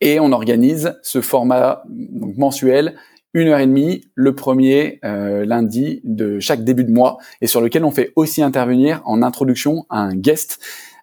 Et 0.00 0.20
on 0.20 0.32
organise 0.32 0.94
ce 1.02 1.20
format 1.20 1.82
mensuel 1.88 2.96
une 3.36 3.48
heure 3.48 3.58
et 3.58 3.66
demie 3.66 4.08
le 4.14 4.34
premier 4.34 4.98
euh, 5.04 5.44
lundi 5.44 6.00
de 6.04 6.40
chaque 6.40 6.64
début 6.64 6.84
de 6.84 6.90
mois 6.90 7.18
et 7.42 7.46
sur 7.46 7.60
lequel 7.60 7.84
on 7.84 7.90
fait 7.90 8.12
aussi 8.16 8.42
intervenir 8.42 9.02
en 9.04 9.22
introduction 9.22 9.84
un 9.90 10.14
guest 10.14 10.58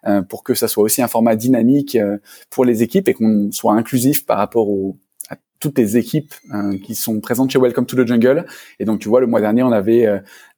euh, 0.08 0.20
pour 0.20 0.42
que 0.42 0.54
ça 0.54 0.66
soit 0.66 0.82
aussi 0.82 1.00
un 1.00 1.06
format 1.06 1.36
dynamique 1.36 1.94
euh, 1.94 2.18
pour 2.50 2.64
les 2.64 2.82
équipes 2.82 3.08
et 3.08 3.14
qu'on 3.14 3.52
soit 3.52 3.74
inclusif 3.74 4.26
par 4.26 4.38
rapport 4.38 4.68
aux, 4.68 4.96
à 4.96 5.03
toutes 5.64 5.78
les 5.78 5.96
équipes 5.96 6.34
qui 6.82 6.94
sont 6.94 7.20
présentes 7.20 7.50
chez 7.50 7.58
Welcome 7.58 7.86
to 7.86 7.96
the 7.96 8.06
Jungle. 8.06 8.44
Et 8.78 8.84
donc 8.84 9.00
tu 9.00 9.08
vois, 9.08 9.20
le 9.20 9.26
mois 9.26 9.40
dernier, 9.40 9.62
on 9.62 9.72
avait 9.72 10.06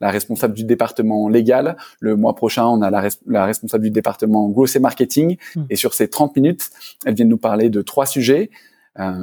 la 0.01 0.11
responsable 0.11 0.53
du 0.53 0.65
département 0.65 1.29
légal. 1.29 1.77
Le 2.01 2.17
mois 2.17 2.35
prochain, 2.35 2.67
on 2.67 2.83
a 2.83 2.91
la, 2.91 3.09
la 3.27 3.45
responsable 3.45 3.85
du 3.85 3.91
département 3.91 4.49
growth 4.49 4.75
et 4.75 4.81
marketing. 4.81 5.37
Hmm. 5.55 5.63
Et 5.71 5.77
sur 5.77 5.95
ces 5.95 6.09
30 6.09 6.35
minutes, 6.35 6.71
elles 7.05 7.15
viennent 7.15 7.29
nous 7.29 7.39
parler 7.39 7.71
de 7.71 7.83
trois 7.83 8.07
sujets. 8.07 8.51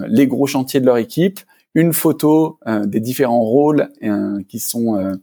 les 0.08 0.25
gros 0.25 0.48
chantiers 0.48 0.80
de 0.80 0.86
leur 0.86 0.98
équipe, 0.98 1.42
une 1.75 1.94
photo 1.94 2.60
euh, 2.68 2.86
des 2.86 3.00
différents 3.00 3.42
rôles 3.42 3.90
euh, 4.04 4.42
qui 4.48 4.60
sont 4.60 4.96
euh, 4.96 5.13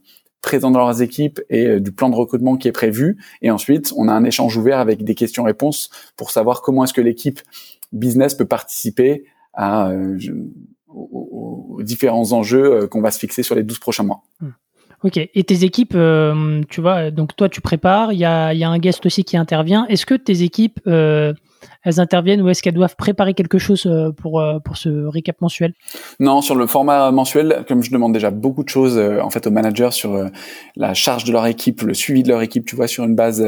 présents 0.41 0.71
dans 0.71 0.79
leurs 0.79 1.01
équipes 1.01 1.39
et 1.49 1.79
du 1.79 1.91
plan 1.91 2.09
de 2.09 2.15
recrutement 2.15 2.57
qui 2.57 2.67
est 2.67 2.73
prévu. 2.73 3.17
Et 3.41 3.51
ensuite, 3.51 3.93
on 3.95 4.07
a 4.07 4.13
un 4.13 4.23
échange 4.23 4.57
ouvert 4.57 4.79
avec 4.79 5.03
des 5.03 5.15
questions-réponses 5.15 5.89
pour 6.17 6.31
savoir 6.31 6.61
comment 6.61 6.83
est-ce 6.83 6.93
que 6.93 7.01
l'équipe 7.01 7.39
business 7.91 8.33
peut 8.33 8.45
participer 8.45 9.25
à, 9.53 9.91
aux, 10.87 11.79
différents 11.83 12.31
enjeux 12.31 12.87
qu'on 12.87 13.01
va 13.01 13.11
se 13.11 13.19
fixer 13.19 13.43
sur 13.43 13.55
les 13.55 13.63
12 13.63 13.79
prochains 13.79 14.03
mois. 14.03 14.21
Hmm. 14.39 14.49
Ok. 15.03 15.17
Et 15.17 15.43
tes 15.43 15.63
équipes, 15.63 15.97
tu 16.69 16.81
vois, 16.81 17.09
donc 17.09 17.35
toi 17.35 17.49
tu 17.49 17.59
prépares, 17.59 18.13
il 18.13 18.19
y 18.19 18.25
a, 18.25 18.53
y 18.53 18.63
a, 18.63 18.69
un 18.69 18.77
guest 18.77 19.05
aussi 19.05 19.23
qui 19.23 19.35
intervient. 19.35 19.85
Est-ce 19.87 20.05
que 20.05 20.13
tes 20.13 20.43
équipes 20.43 20.79
elles 21.83 21.99
interviennent 21.99 22.41
ou 22.41 22.49
est-ce 22.49 22.61
qu'elles 22.61 22.73
doivent 22.73 22.95
préparer 22.95 23.33
quelque 23.33 23.57
chose 23.57 23.85
euh, 23.85 24.11
pour 24.11 24.39
euh, 24.39 24.59
pour 24.59 24.77
ce 24.77 25.05
récap 25.07 25.39
mensuel? 25.41 25.73
Non, 26.19 26.41
sur 26.41 26.55
le 26.55 26.67
format 26.67 27.11
mensuel, 27.11 27.63
comme 27.67 27.83
je 27.83 27.91
demande 27.91 28.13
déjà 28.13 28.31
beaucoup 28.31 28.63
de 28.63 28.69
choses 28.69 28.97
euh, 28.97 29.19
en 29.21 29.29
fait 29.29 29.47
aux 29.47 29.51
managers 29.51 29.91
sur 29.91 30.29
la 30.75 30.93
charge 30.93 31.23
de 31.23 31.31
leur 31.31 31.45
équipe, 31.45 31.81
le 31.81 31.93
suivi 31.93 32.23
de 32.23 32.29
leur 32.29 32.41
équipe, 32.41 32.65
tu 32.65 32.75
vois, 32.75 32.87
sur 32.87 33.03
une 33.03 33.15
base 33.15 33.43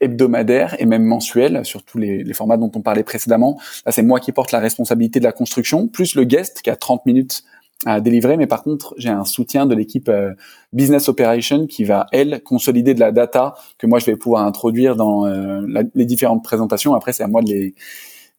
hebdomadaire 0.00 0.74
et 0.78 0.86
même 0.86 1.04
mensuelle 1.04 1.64
sur 1.64 1.84
tous 1.84 1.98
les, 1.98 2.24
les, 2.24 2.34
formats 2.34 2.56
dont 2.56 2.70
on 2.74 2.82
parlait 2.82 3.04
précédemment. 3.04 3.58
Là, 3.86 3.92
c'est 3.92 4.02
moi 4.02 4.20
qui 4.20 4.32
porte 4.32 4.52
la 4.52 4.58
responsabilité 4.58 5.18
de 5.20 5.24
la 5.24 5.32
construction, 5.32 5.88
plus 5.88 6.14
le 6.14 6.24
guest 6.24 6.62
qui 6.62 6.70
a 6.70 6.76
30 6.76 7.06
minutes 7.06 7.44
à 7.84 8.00
délivrer, 8.00 8.36
mais 8.36 8.46
par 8.46 8.62
contre, 8.62 8.94
j'ai 8.96 9.08
un 9.08 9.24
soutien 9.24 9.66
de 9.66 9.74
l'équipe 9.74 10.08
euh, 10.08 10.32
Business 10.72 11.08
Operation 11.08 11.66
qui 11.66 11.84
va, 11.84 12.06
elle, 12.12 12.42
consolider 12.42 12.94
de 12.94 13.00
la 13.00 13.12
data 13.12 13.54
que 13.78 13.86
moi, 13.86 13.98
je 13.98 14.06
vais 14.06 14.16
pouvoir 14.16 14.44
introduire 14.44 14.94
dans 14.96 15.26
euh, 15.26 15.62
les 15.94 16.04
différentes 16.04 16.44
présentations. 16.44 16.94
Après, 16.94 17.12
c'est 17.12 17.24
à 17.24 17.28
moi 17.28 17.42
de 17.42 17.50
les, 17.50 17.74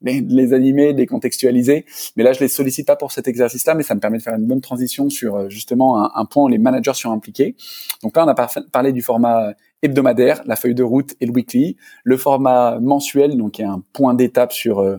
les, 0.01 0.53
animer, 0.53 0.93
de 0.93 0.99
les 0.99 1.07
contextualiser. 1.07 1.85
Mais 2.15 2.23
là, 2.23 2.33
je 2.33 2.39
les 2.39 2.47
sollicite 2.47 2.87
pas 2.87 2.95
pour 2.95 3.11
cet 3.11 3.27
exercice-là, 3.27 3.75
mais 3.75 3.83
ça 3.83 3.95
me 3.95 3.99
permet 3.99 4.17
de 4.17 4.23
faire 4.23 4.35
une 4.35 4.45
bonne 4.45 4.61
transition 4.61 5.09
sur 5.09 5.35
euh, 5.35 5.49
justement 5.49 6.01
un, 6.01 6.11
un, 6.15 6.25
point 6.25 6.43
où 6.43 6.47
les 6.47 6.57
managers 6.57 6.93
sont 6.93 7.11
impliqués. 7.11 7.55
Donc 8.01 8.15
là, 8.15 8.25
on 8.25 8.29
a 8.29 8.47
parlé 8.71 8.93
du 8.93 9.01
format 9.01 9.53
hebdomadaire, 9.83 10.41
la 10.45 10.55
feuille 10.55 10.75
de 10.75 10.83
route 10.83 11.13
et 11.21 11.25
le 11.25 11.31
weekly, 11.31 11.77
le 12.03 12.17
format 12.17 12.79
mensuel, 12.79 13.37
donc 13.37 13.59
il 13.59 13.63
y 13.63 13.65
a 13.65 13.71
un 13.71 13.83
point 13.93 14.13
d'étape 14.13 14.53
sur 14.53 14.79
euh, 14.79 14.97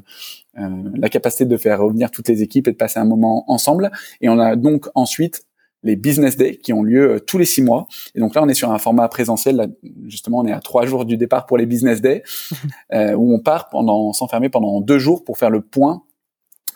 la 0.55 1.09
capacité 1.09 1.47
de 1.47 1.57
faire 1.57 1.81
revenir 1.81 2.11
toutes 2.11 2.29
les 2.29 2.43
équipes 2.43 2.69
et 2.69 2.73
de 2.73 2.77
passer 2.77 3.01
un 3.01 3.05
moment 3.05 3.51
ensemble. 3.51 3.91
Et 4.21 4.29
on 4.29 4.39
a 4.39 4.57
donc 4.57 4.89
ensuite 4.95 5.47
les 5.85 5.97
business 5.97 6.37
days 6.37 6.59
qui 6.59 6.73
ont 6.73 6.83
lieu 6.83 7.13
euh, 7.13 7.21
tous 7.21 7.39
les 7.39 7.45
six 7.45 7.63
mois. 7.63 7.87
Et 8.15 8.21
donc 8.21 8.35
là, 8.35 8.43
on 8.43 8.49
est 8.49 8.55
sur 8.55 8.73
un 8.73 8.79
format 8.79 9.07
présentiel. 9.09 9.57
Là, 9.57 9.67
justement, 10.07 10.39
on 10.41 10.47
est 10.47 10.53
à 10.53 10.61
trois 10.61 10.87
jours 10.87 11.05
du 11.05 11.17
départ 11.17 11.47
pour 11.47 11.59
les 11.59 11.67
business 11.67 12.01
days, 12.01 12.23
euh, 12.93 13.13
où 13.13 13.33
on 13.33 13.39
part 13.39 13.69
pendant 13.69 14.13
s'enfermer 14.13 14.49
pendant 14.49 14.81
deux 14.81 14.99
jours 14.99 15.23
pour 15.23 15.39
faire 15.39 15.51
le 15.51 15.61
point 15.61 16.03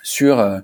sur 0.02 0.38
euh, 0.38 0.60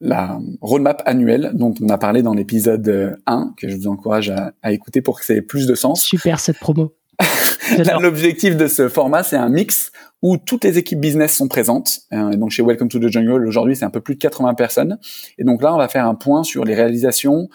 la 0.00 0.38
roadmap 0.60 1.02
annuelle 1.04 1.50
dont 1.54 1.74
on 1.82 1.88
a 1.88 1.98
parlé 1.98 2.22
dans 2.22 2.34
l'épisode 2.34 3.18
1, 3.26 3.54
que 3.56 3.68
je 3.68 3.76
vous 3.76 3.88
encourage 3.88 4.30
à, 4.30 4.52
à 4.62 4.72
écouter 4.72 5.02
pour 5.02 5.18
que 5.18 5.26
ça 5.26 5.34
ait 5.34 5.42
plus 5.42 5.66
de 5.66 5.74
sens. 5.74 6.02
Super 6.02 6.40
cette 6.40 6.58
promo. 6.58 6.94
L'objectif 8.00 8.56
de 8.56 8.66
ce 8.66 8.88
format, 8.88 9.22
c'est 9.22 9.36
un 9.36 9.48
mix 9.48 9.92
où 10.22 10.36
toutes 10.36 10.64
les 10.64 10.78
équipes 10.78 11.00
business 11.00 11.34
sont 11.34 11.48
présentes. 11.48 12.00
Euh, 12.12 12.36
donc 12.36 12.50
chez 12.50 12.62
Welcome 12.62 12.88
to 12.88 12.98
the 12.98 13.08
Jungle, 13.08 13.46
aujourd'hui, 13.46 13.76
c'est 13.76 13.84
un 13.84 13.90
peu 13.90 14.00
plus 14.00 14.14
de 14.14 14.20
80 14.20 14.54
personnes. 14.54 14.98
Et 15.38 15.44
donc 15.44 15.62
là, 15.62 15.74
on 15.74 15.78
va 15.78 15.88
faire 15.88 16.06
un 16.06 16.14
point 16.14 16.42
sur 16.42 16.64
les 16.64 16.74
réalisations 16.74 17.48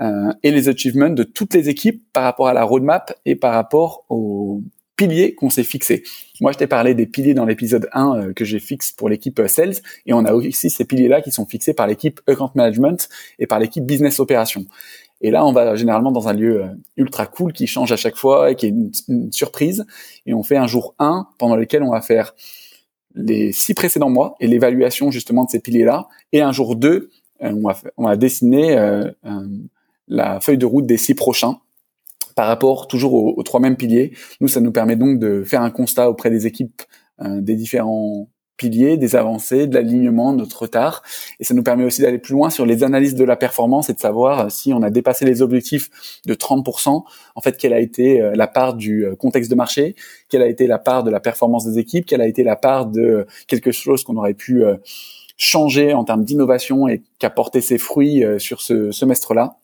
euh, 0.00 0.32
et 0.42 0.50
les 0.50 0.68
achievements 0.68 1.08
de 1.08 1.22
toutes 1.22 1.54
les 1.54 1.68
équipes 1.68 2.04
par 2.12 2.24
rapport 2.24 2.48
à 2.48 2.52
la 2.52 2.64
roadmap 2.64 3.14
et 3.24 3.34
par 3.34 3.54
rapport 3.54 4.04
aux 4.08 4.62
piliers 4.96 5.34
qu'on 5.34 5.50
s'est 5.50 5.62
fixés. 5.62 6.02
Moi, 6.40 6.52
je 6.52 6.58
t'ai 6.58 6.66
parlé 6.66 6.94
des 6.94 7.06
piliers 7.06 7.34
dans 7.34 7.44
l'épisode 7.44 7.88
1 7.92 8.16
euh, 8.16 8.32
que 8.32 8.44
j'ai 8.44 8.58
fixe 8.58 8.92
pour 8.92 9.08
l'équipe 9.08 9.38
euh, 9.38 9.48
Sales, 9.48 9.74
et 10.06 10.12
on 10.12 10.24
a 10.24 10.32
aussi 10.32 10.70
ces 10.70 10.84
piliers-là 10.84 11.20
qui 11.20 11.30
sont 11.30 11.46
fixés 11.46 11.74
par 11.74 11.86
l'équipe 11.86 12.20
Account 12.26 12.50
Management 12.54 13.08
et 13.38 13.46
par 13.46 13.58
l'équipe 13.58 13.84
Business 13.84 14.18
Opération. 14.20 14.64
Et 15.20 15.30
là, 15.30 15.46
on 15.46 15.52
va 15.52 15.74
généralement 15.76 16.12
dans 16.12 16.28
un 16.28 16.32
lieu 16.32 16.64
euh, 16.64 16.68
ultra 16.96 17.26
cool 17.26 17.52
qui 17.52 17.66
change 17.66 17.92
à 17.92 17.96
chaque 17.96 18.16
fois 18.16 18.50
et 18.50 18.54
qui 18.54 18.66
est 18.66 18.74
une, 19.08 19.32
surprise. 19.32 19.86
Et 20.26 20.34
on 20.34 20.42
fait 20.42 20.56
un 20.56 20.66
jour 20.66 20.94
1 20.98 21.28
pendant 21.38 21.56
lequel 21.56 21.82
on 21.82 21.92
va 21.92 22.00
faire 22.00 22.34
les 23.14 23.52
six 23.52 23.72
précédents 23.72 24.10
mois 24.10 24.34
et 24.40 24.46
l'évaluation 24.46 25.10
justement 25.10 25.44
de 25.44 25.50
ces 25.50 25.60
piliers-là. 25.60 26.08
Et 26.32 26.42
un 26.42 26.52
jour 26.52 26.76
2, 26.76 26.88
euh, 26.88 27.50
on, 27.50 27.66
va, 27.66 27.76
on 27.96 28.04
va 28.04 28.16
dessiner 28.16 28.76
la 30.08 30.40
feuille 30.40 30.58
de 30.58 30.66
route 30.66 30.86
des 30.86 30.98
six 30.98 31.14
prochains 31.14 31.58
par 32.36 32.46
rapport 32.46 32.86
toujours 32.86 33.14
aux, 33.14 33.42
trois 33.42 33.58
mêmes 33.58 33.76
piliers. 33.76 34.12
Nous, 34.40 34.46
ça 34.46 34.60
nous 34.60 34.70
permet 34.70 34.94
donc 34.94 35.18
de 35.18 35.42
faire 35.42 35.62
un 35.62 35.70
constat 35.70 36.08
auprès 36.08 36.30
des 36.30 36.46
équipes 36.46 36.82
des 37.18 37.56
différents 37.56 38.28
piliers, 38.56 38.96
des 38.96 39.16
avancées, 39.16 39.66
de 39.66 39.74
l'alignement, 39.74 40.32
de 40.32 40.38
notre 40.38 40.62
retard. 40.62 41.02
Et 41.40 41.44
ça 41.44 41.54
nous 41.54 41.62
permet 41.62 41.84
aussi 41.84 42.02
d'aller 42.02 42.18
plus 42.18 42.32
loin 42.32 42.50
sur 42.50 42.66
les 42.66 42.84
analyses 42.84 43.14
de 43.14 43.24
la 43.24 43.36
performance 43.36 43.90
et 43.90 43.94
de 43.94 43.98
savoir 43.98 44.50
si 44.50 44.72
on 44.72 44.82
a 44.82 44.90
dépassé 44.90 45.24
les 45.24 45.42
objectifs 45.42 46.20
de 46.26 46.34
30%, 46.34 47.02
en 47.34 47.40
fait, 47.40 47.56
quelle 47.56 47.72
a 47.72 47.80
été 47.80 48.20
euh, 48.20 48.32
la 48.34 48.46
part 48.46 48.74
du 48.74 49.04
euh, 49.04 49.14
contexte 49.14 49.50
de 49.50 49.56
marché, 49.56 49.94
quelle 50.28 50.42
a 50.42 50.48
été 50.48 50.66
la 50.66 50.78
part 50.78 51.04
de 51.04 51.10
la 51.10 51.20
performance 51.20 51.66
des 51.66 51.78
équipes, 51.78 52.06
quelle 52.06 52.20
a 52.20 52.26
été 52.26 52.42
la 52.42 52.56
part 52.56 52.86
de 52.86 53.26
quelque 53.46 53.72
chose 53.72 54.04
qu'on 54.04 54.16
aurait 54.16 54.34
pu 54.34 54.64
euh, 54.64 54.76
changer 55.36 55.92
en 55.92 56.04
termes 56.04 56.24
d'innovation 56.24 56.88
et 56.88 57.02
qui 57.18 57.26
a 57.26 57.30
porté 57.30 57.60
ses 57.60 57.78
fruits 57.78 58.24
sur 58.38 58.62
ce 58.62 58.90
semestre-là? 58.90 59.58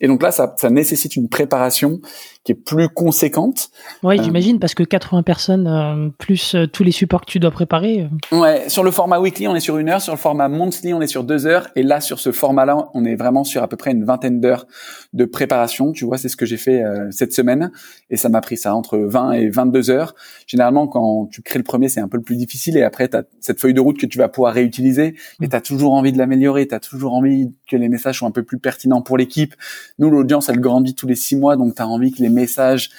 Et 0.00 0.08
donc 0.08 0.22
là, 0.22 0.30
ça, 0.30 0.54
nécessite 0.70 1.16
une 1.16 1.28
préparation 1.28 2.00
qui 2.48 2.52
est 2.52 2.54
plus 2.54 2.88
conséquente. 2.88 3.68
Oui, 4.02 4.18
euh, 4.18 4.22
j'imagine, 4.22 4.58
parce 4.58 4.74
que 4.74 4.82
80 4.82 5.22
personnes, 5.22 5.66
euh, 5.66 6.08
plus 6.16 6.54
euh, 6.54 6.66
tous 6.66 6.82
les 6.82 6.92
supports 6.92 7.20
que 7.20 7.30
tu 7.30 7.38
dois 7.38 7.50
préparer. 7.50 8.08
Ouais, 8.32 8.70
sur 8.70 8.82
le 8.82 8.90
format 8.90 9.20
weekly, 9.20 9.46
on 9.48 9.54
est 9.54 9.60
sur 9.60 9.76
une 9.76 9.90
heure. 9.90 10.00
Sur 10.00 10.14
le 10.14 10.18
format 10.18 10.48
monthly, 10.48 10.94
on 10.94 11.02
est 11.02 11.08
sur 11.08 11.24
deux 11.24 11.44
heures. 11.46 11.68
Et 11.76 11.82
là, 11.82 12.00
sur 12.00 12.18
ce 12.18 12.32
format-là, 12.32 12.88
on 12.94 13.04
est 13.04 13.16
vraiment 13.16 13.44
sur 13.44 13.62
à 13.62 13.68
peu 13.68 13.76
près 13.76 13.90
une 13.90 14.04
vingtaine 14.04 14.40
d'heures 14.40 14.66
de 15.12 15.26
préparation. 15.26 15.92
Tu 15.92 16.06
vois, 16.06 16.16
c'est 16.16 16.30
ce 16.30 16.36
que 16.36 16.46
j'ai 16.46 16.56
fait 16.56 16.82
cette 17.10 17.34
semaine. 17.34 17.70
Et 18.08 18.16
ça 18.16 18.30
m'a 18.30 18.40
pris 18.40 18.56
ça 18.56 18.74
entre 18.74 18.96
20 18.96 19.32
et 19.32 19.50
22 19.50 19.90
heures. 19.90 20.14
Généralement, 20.46 20.86
quand 20.86 21.28
tu 21.30 21.42
crées 21.42 21.58
le 21.58 21.64
premier, 21.64 21.90
c'est 21.90 22.00
un 22.00 22.08
peu 22.08 22.16
le 22.16 22.22
plus 22.22 22.36
difficile. 22.36 22.78
Et 22.78 22.82
après, 22.82 23.08
tu 23.08 23.16
as 23.16 23.24
cette 23.40 23.60
feuille 23.60 23.74
de 23.74 23.80
route 23.80 23.98
que 23.98 24.06
tu 24.06 24.16
vas 24.16 24.28
pouvoir 24.28 24.54
réutiliser. 24.54 25.14
Mais 25.40 25.48
mm. 25.48 25.50
tu 25.50 25.56
as 25.56 25.60
toujours 25.60 25.92
envie 25.92 26.12
de 26.12 26.18
l'améliorer. 26.18 26.66
Tu 26.66 26.74
as 26.74 26.80
toujours 26.80 27.12
envie 27.12 27.52
que 27.70 27.76
les 27.76 27.90
messages 27.90 28.18
soient 28.18 28.28
un 28.28 28.32
peu 28.32 28.42
plus 28.42 28.58
pertinents 28.58 29.02
pour 29.02 29.18
l'équipe 29.18 29.54
nous, 29.98 30.10
l'audience, 30.10 30.48
elle 30.48 30.60
grandit 30.60 30.94
tous 30.94 31.06
les 31.06 31.16
six 31.16 31.36
mois, 31.36 31.56
donc 31.56 31.74
tu 31.74 31.82
as 31.82 31.88
envie 31.88 32.12
que 32.12 32.22
les 32.22 32.28
messages 32.38 32.90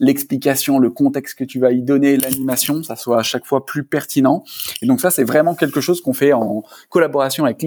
l'explication, 0.00 0.78
le 0.78 0.90
contexte 0.90 1.38
que 1.38 1.44
tu 1.44 1.58
vas 1.58 1.72
y 1.72 1.82
donner, 1.82 2.16
l'animation, 2.16 2.82
ça 2.82 2.96
soit 2.96 3.18
à 3.18 3.22
chaque 3.22 3.44
fois 3.44 3.64
plus 3.64 3.84
pertinent. 3.84 4.44
Et 4.82 4.86
donc 4.86 5.00
ça, 5.00 5.10
c'est 5.10 5.24
vraiment 5.24 5.54
quelque 5.54 5.80
chose 5.80 6.00
qu'on 6.00 6.12
fait 6.12 6.32
en 6.32 6.62
collaboration 6.88 7.44
avec 7.44 7.62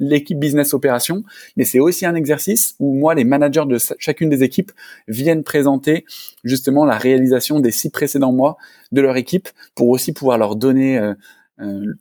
l'équipe 0.00 0.38
business 0.38 0.74
opération. 0.74 1.24
Mais 1.56 1.64
c'est 1.64 1.80
aussi 1.80 2.06
un 2.06 2.14
exercice 2.14 2.74
où 2.78 2.94
moi, 2.94 3.14
les 3.14 3.24
managers 3.24 3.66
de 3.66 3.78
chacune 3.98 4.30
des 4.30 4.42
équipes 4.42 4.72
viennent 5.08 5.44
présenter 5.44 6.04
justement 6.42 6.84
la 6.84 6.96
réalisation 6.96 7.60
des 7.60 7.70
six 7.70 7.90
précédents 7.90 8.32
mois 8.32 8.56
de 8.92 9.00
leur 9.00 9.16
équipe 9.16 9.48
pour 9.74 9.88
aussi 9.88 10.12
pouvoir 10.12 10.38
leur 10.38 10.56
donner 10.56 10.98
euh, 10.98 11.14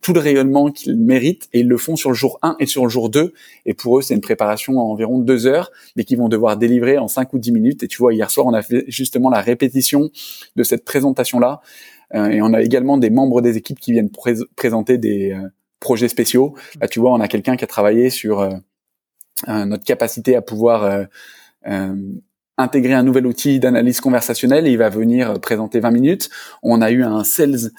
tout 0.02 0.14
le 0.14 0.20
rayonnement 0.20 0.72
qu'ils 0.72 0.98
méritent 0.98 1.48
et 1.54 1.60
ils 1.60 1.68
le 1.68 1.78
font 1.78 1.96
sur 1.96 2.10
le 2.10 2.16
jour 2.16 2.40
1 2.42 2.56
et 2.60 2.66
sur 2.66 2.84
le 2.84 2.90
jour 2.90 3.10
2 3.10 3.34
et 3.68 3.74
pour 3.76 4.00
eux 4.00 4.02
c'est 4.02 4.16
une 4.16 4.22
préparation 4.22 4.80
en 4.80 4.92
environ 4.92 5.20
deux 5.20 5.46
heures 5.46 5.72
mais 5.96 6.06
qu'ils 6.06 6.18
vont 6.18 6.28
devoir 6.28 6.58
délivrer 6.58 6.98
en 6.98 7.08
5 7.08 7.34
ou 7.34 7.38
10 7.38 7.52
minutes. 7.52 7.84
Et 7.84 7.88
tu 7.88 8.00
vois 8.00 8.14
hier 8.14 8.32
soir 8.32 8.48
on 8.48 8.54
a 8.54 8.64
fait 8.64 8.84
justement 8.88 9.30
la 9.30 9.42
répétition 9.42 10.10
de 10.56 10.64
cette 10.64 10.86
présentation 10.86 11.40
là 11.40 11.62
euh, 12.16 12.30
et 12.30 12.42
on 12.42 12.52
a 12.54 12.62
également 12.62 12.98
des 12.98 13.12
membres 13.12 13.42
des 13.42 13.58
équipes 13.58 13.80
qui 13.80 13.92
viennent 13.92 14.10
présenter 14.56 14.98
des 14.98 15.34
euh, 15.34 15.48
projets 15.80 16.08
spéciaux. 16.08 16.56
Là 16.82 16.88
tu 16.88 17.00
vois 17.00 17.14
on 17.14 17.20
a 17.20 17.28
quelqu'un 17.28 17.56
qui 17.56 17.64
a 17.64 17.68
travaillé 17.68 18.10
sur 18.10 18.50
notre 19.48 19.84
capacité 19.84 20.36
à 20.36 20.42
pouvoir 20.42 21.08
intégrer 22.58 22.94
un 22.94 23.04
nouvel 23.04 23.26
outil 23.26 23.60
d'analyse 23.60 24.02
conversationnelle. 24.02 24.68
Et 24.68 24.72
il 24.72 24.78
va 24.78 24.90
venir 24.90 25.40
présenter 25.40 25.80
20 25.80 25.92
minutes. 25.92 26.30
On 26.62 26.82
a 26.82 26.92
eu 26.92 27.04
un 27.04 27.24
sales 27.24 27.56
euh, 27.56 27.70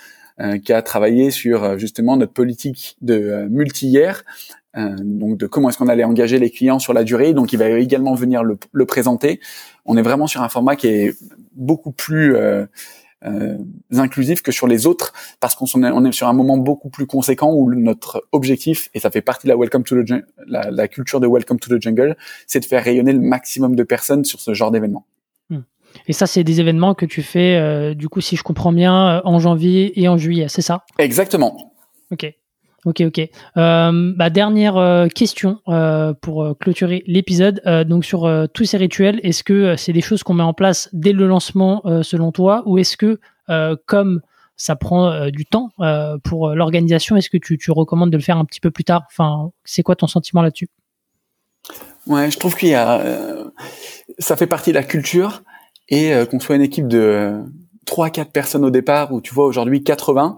qui 0.65 0.73
a 0.73 0.83
travaillé 0.83 1.31
sur 1.31 1.63
euh, 1.63 1.79
justement 1.79 2.17
notre 2.17 2.33
politique 2.33 2.97
de 3.01 3.15
euh, 3.15 3.49
multi-hier, 3.49 4.25
donc 4.77 5.39
de 5.39 5.47
comment 5.47 5.69
est-ce 5.69 5.79
qu'on 5.79 5.87
allait 5.87 6.03
engager 6.03 6.41
les 6.41 6.51
clients 6.51 6.81
sur 6.81 6.93
la 6.93 7.05
durée. 7.05 7.33
Donc 7.33 7.53
il 7.53 7.61
va 7.61 7.69
également 7.69 8.15
venir 8.15 8.43
le, 8.43 8.59
le 8.73 8.87
présenter. 8.87 9.39
On 9.85 9.97
est 9.97 10.03
vraiment 10.03 10.27
sur 10.27 10.43
un 10.43 10.49
format 10.49 10.75
qui 10.75 10.89
est 10.89 11.17
beaucoup 11.55 11.93
plus 11.93 12.35
euh, 13.25 13.57
inclusif 13.97 14.43
que 14.43 14.53
sur 14.53 14.67
les 14.67 14.87
autres 14.87 15.15
parce 15.41 15.55
qu'on 15.55 15.65
on 15.75 16.05
est 16.05 16.13
sur 16.13 16.29
un 16.29 16.35
moment 16.35 16.59
beaucoup 16.59 16.91
plus 16.91 17.07
conséquent 17.07 17.55
où 17.55 17.73
notre 17.73 18.27
objectif 18.33 18.91
et 18.93 19.01
ça 19.01 19.11
fait 19.11 19.23
partie 19.23 19.47
de 19.47 19.53
la 19.53 19.57
welcome 19.57 19.83
to 19.83 20.03
the 20.03 20.25
la, 20.47 20.71
la 20.71 20.89
culture 20.89 21.21
de 21.21 21.27
welcome 21.27 21.59
to 21.59 21.75
the 21.75 21.81
jungle, 21.81 22.17
c'est 22.47 22.61
de 22.61 22.67
faire 22.67 22.85
rayonner 22.85 23.15
le 23.15 23.21
maximum 23.21 23.77
de 23.77 23.83
personnes 23.83 24.25
sur 24.25 24.41
ce 24.41 24.53
genre 24.53 24.71
d'événement. 24.71 25.07
Et 26.07 26.13
ça, 26.13 26.27
c'est 26.27 26.45
des 26.45 26.61
événements 26.61 26.95
que 26.95 27.07
tu 27.07 27.23
fais, 27.23 27.57
euh, 27.57 27.95
du 27.95 28.09
coup, 28.09 28.21
si 28.21 28.37
je 28.37 28.43
comprends 28.43 28.73
bien, 28.73 29.09
euh, 29.09 29.21
en 29.25 29.39
janvier 29.39 30.01
et 30.01 30.09
en 30.09 30.17
juillet, 30.17 30.47
c'est 30.49 30.63
ça? 30.63 30.85
Exactement. 30.99 31.73
Ok. 32.11 32.33
Ok, 32.85 33.01
ok. 33.01 33.31
Euh, 33.57 34.13
bah, 34.15 34.29
dernière 34.29 35.09
question 35.15 35.61
pour 36.21 36.55
clôturer 36.61 37.03
l'épisode. 37.07 37.63
donc 37.89 38.05
sur 38.05 38.31
tous 38.53 38.67
ces 38.67 38.77
rituels, 38.77 39.21
est-ce 39.23 39.43
que 39.43 39.75
c'est 39.77 39.95
des 39.95 40.03
choses 40.03 40.23
qu'on 40.23 40.35
met 40.35 40.43
en 40.43 40.53
place 40.53 40.91
dès 40.93 41.13
le 41.13 41.27
lancement 41.27 41.83
selon 42.03 42.31
toi, 42.31 42.63
ou 42.67 42.77
est-ce 42.77 42.99
que 42.99 43.19
comme 43.87 44.21
ça 44.59 44.77
prend 44.77 45.31
du 45.31 45.47
temps 45.47 45.71
pour 46.25 46.51
l'organisation, 46.51 47.17
est-ce 47.17 47.31
que 47.31 47.39
tu, 47.39 47.57
tu, 47.57 47.71
recommandes 47.71 48.11
de 48.11 48.19
le 48.19 48.23
faire 48.23 48.37
un 48.37 48.45
petit 48.45 48.61
peu 48.61 48.71
plus 48.71 48.85
tard? 48.85 49.05
Enfin, 49.11 49.51
c'est 49.65 49.83
quoi 49.83 49.97
ton 49.97 50.07
sentiment 50.07 50.43
là-dessus? 50.43 50.69
Ouais, 52.07 52.31
je 52.31 52.39
trouve 52.39 52.55
qu'il 52.55 52.69
y 52.69 52.75
a, 52.75 53.03
ça 54.19 54.37
fait 54.37 54.47
partie 54.47 54.73
de 54.73 54.75
la 54.75 54.85
culture 54.85 55.43
et 55.89 56.13
euh, 56.13 56.27
qu'on 56.27 56.41
soit 56.41 56.57
une 56.57 56.63
équipe 56.63 56.89
de 56.89 57.43
3 57.87 58.11
4 58.11 58.31
personnes 58.33 58.65
au 58.65 58.71
départ 58.71 59.13
ou 59.13 59.21
tu 59.21 59.35
vois 59.35 59.47
aujourd'hui 59.47 59.83
80 59.83 60.37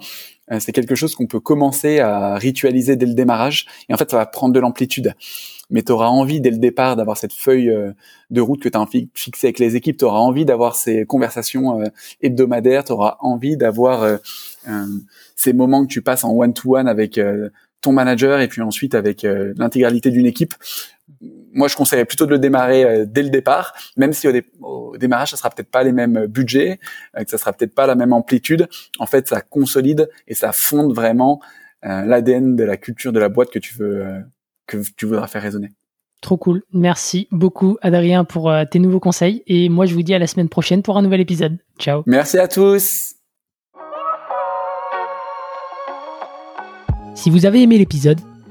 euh, 0.53 0.61
c'est 0.61 0.71
quelque 0.71 0.95
chose 0.95 1.17
qu'on 1.17 1.27
peut 1.27 1.41
commencer 1.41 1.99
à 1.99 2.37
ritualiser 2.37 2.95
dès 2.95 3.07
le 3.07 3.15
démarrage. 3.15 3.67
Et 3.89 3.95
en 3.95 3.97
fait 3.97 4.09
ça 4.09 4.17
va 4.17 4.27
prendre 4.27 4.55
de 4.55 4.61
l'amplitude. 4.61 5.13
Mais 5.71 5.83
tu 5.83 5.91
auras 5.91 6.07
envie 6.07 6.41
dès 6.41 6.51
le 6.51 6.59
départ 6.59 6.95
d'avoir 6.95 7.17
cette 7.17 7.33
feuille 7.33 7.69
euh, 7.71 7.91
de 8.31 8.41
route 8.41 8.63
que 8.63 8.69
tu 8.69 8.79
as 8.79 8.87
fixée 9.15 9.49
avec 9.49 9.59
les 9.59 9.75
équipes, 9.75 9.97
tu 9.97 10.05
auras 10.05 10.21
envie 10.21 10.45
d'avoir 10.45 10.77
ces 10.77 11.05
conversations 11.05 11.81
hebdomadaires, 12.21 12.85
tu 12.85 12.93
auras 12.93 13.17
envie 13.19 13.57
d'avoir 13.57 14.19
ces 15.35 15.53
moments 15.53 15.85
que 15.85 15.93
tu 15.93 16.03
passes 16.03 16.23
en 16.23 16.33
one-to-one 16.33 16.87
avec 16.87 17.21
ton 17.81 17.93
manager 17.93 18.41
et 18.41 18.49
puis 18.49 18.63
ensuite 18.63 18.95
avec 18.95 19.23
l'intégralité 19.23 20.11
d'une 20.11 20.27
équipe 20.27 20.55
moi, 21.53 21.69
je 21.69 21.77
conseillerais 21.77 22.05
plutôt 22.05 22.27
de 22.27 22.31
le 22.31 22.39
démarrer 22.39 22.85
euh, 22.85 23.05
dès 23.07 23.23
le 23.23 23.31
départ, 23.31 23.75
même 23.97 24.13
si 24.13 24.29
au, 24.61 24.97
démarrage, 24.97 25.31
ça 25.31 25.37
sera 25.37 25.51
peut-être 25.51 25.71
pas 25.71 25.83
les 25.83 25.93
mêmes 25.93 26.17
euh, 26.17 26.27
budgets, 26.27 26.79
euh, 27.17 27.25
que 27.25 27.31
ça 27.31 27.39
sera 27.39 27.53
peut-être 27.53 27.75
pas 27.75 27.87
la 27.87 27.95
même 27.95 28.13
amplitude. 28.13 28.69
En 28.99 29.07
fait, 29.07 29.29
ça 29.29 29.41
consolide 29.41 30.11
et 30.27 30.35
ça 30.35 30.53
fonde 30.53 30.95
vraiment 30.95 31.41
l'ADN 31.83 32.57
de 32.57 32.65
la 32.65 32.77
culture 32.77 33.13
de 33.13 33.21
la 33.21 33.29
boîte 33.29 33.51
que 33.51 33.61
tu 33.61 33.73
veux 33.75 34.25
que 34.67 34.79
tu 34.97 35.07
voudras 35.07 35.29
faire 35.29 35.43
résonner. 35.43 35.71
Trop 36.21 36.37
cool. 36.37 36.65
Merci 36.73 37.29
beaucoup, 37.31 37.79
Adrien, 37.81 38.25
pour 38.25 38.53
tes 38.73 38.81
nouveaux 38.81 38.99
conseils. 38.99 39.45
Et 39.47 39.69
moi, 39.69 39.87
je 39.87 39.95
vous 39.95 40.03
dis 40.03 40.13
à 40.13 40.19
la 40.19 40.27
semaine 40.27 40.49
prochaine 40.49 40.83
pour 40.83 40.99
un 40.99 41.03
nouvel 41.03 41.21
épisode. 41.21 41.59
Ciao. 41.79 42.03
Merci 42.07 42.39
à 42.39 42.49
tous. 42.49 43.15
Si 47.15 47.31
vous 47.31 47.47
avez 47.47 47.63
aimé 47.63 47.79
l'épisode, 47.79 48.19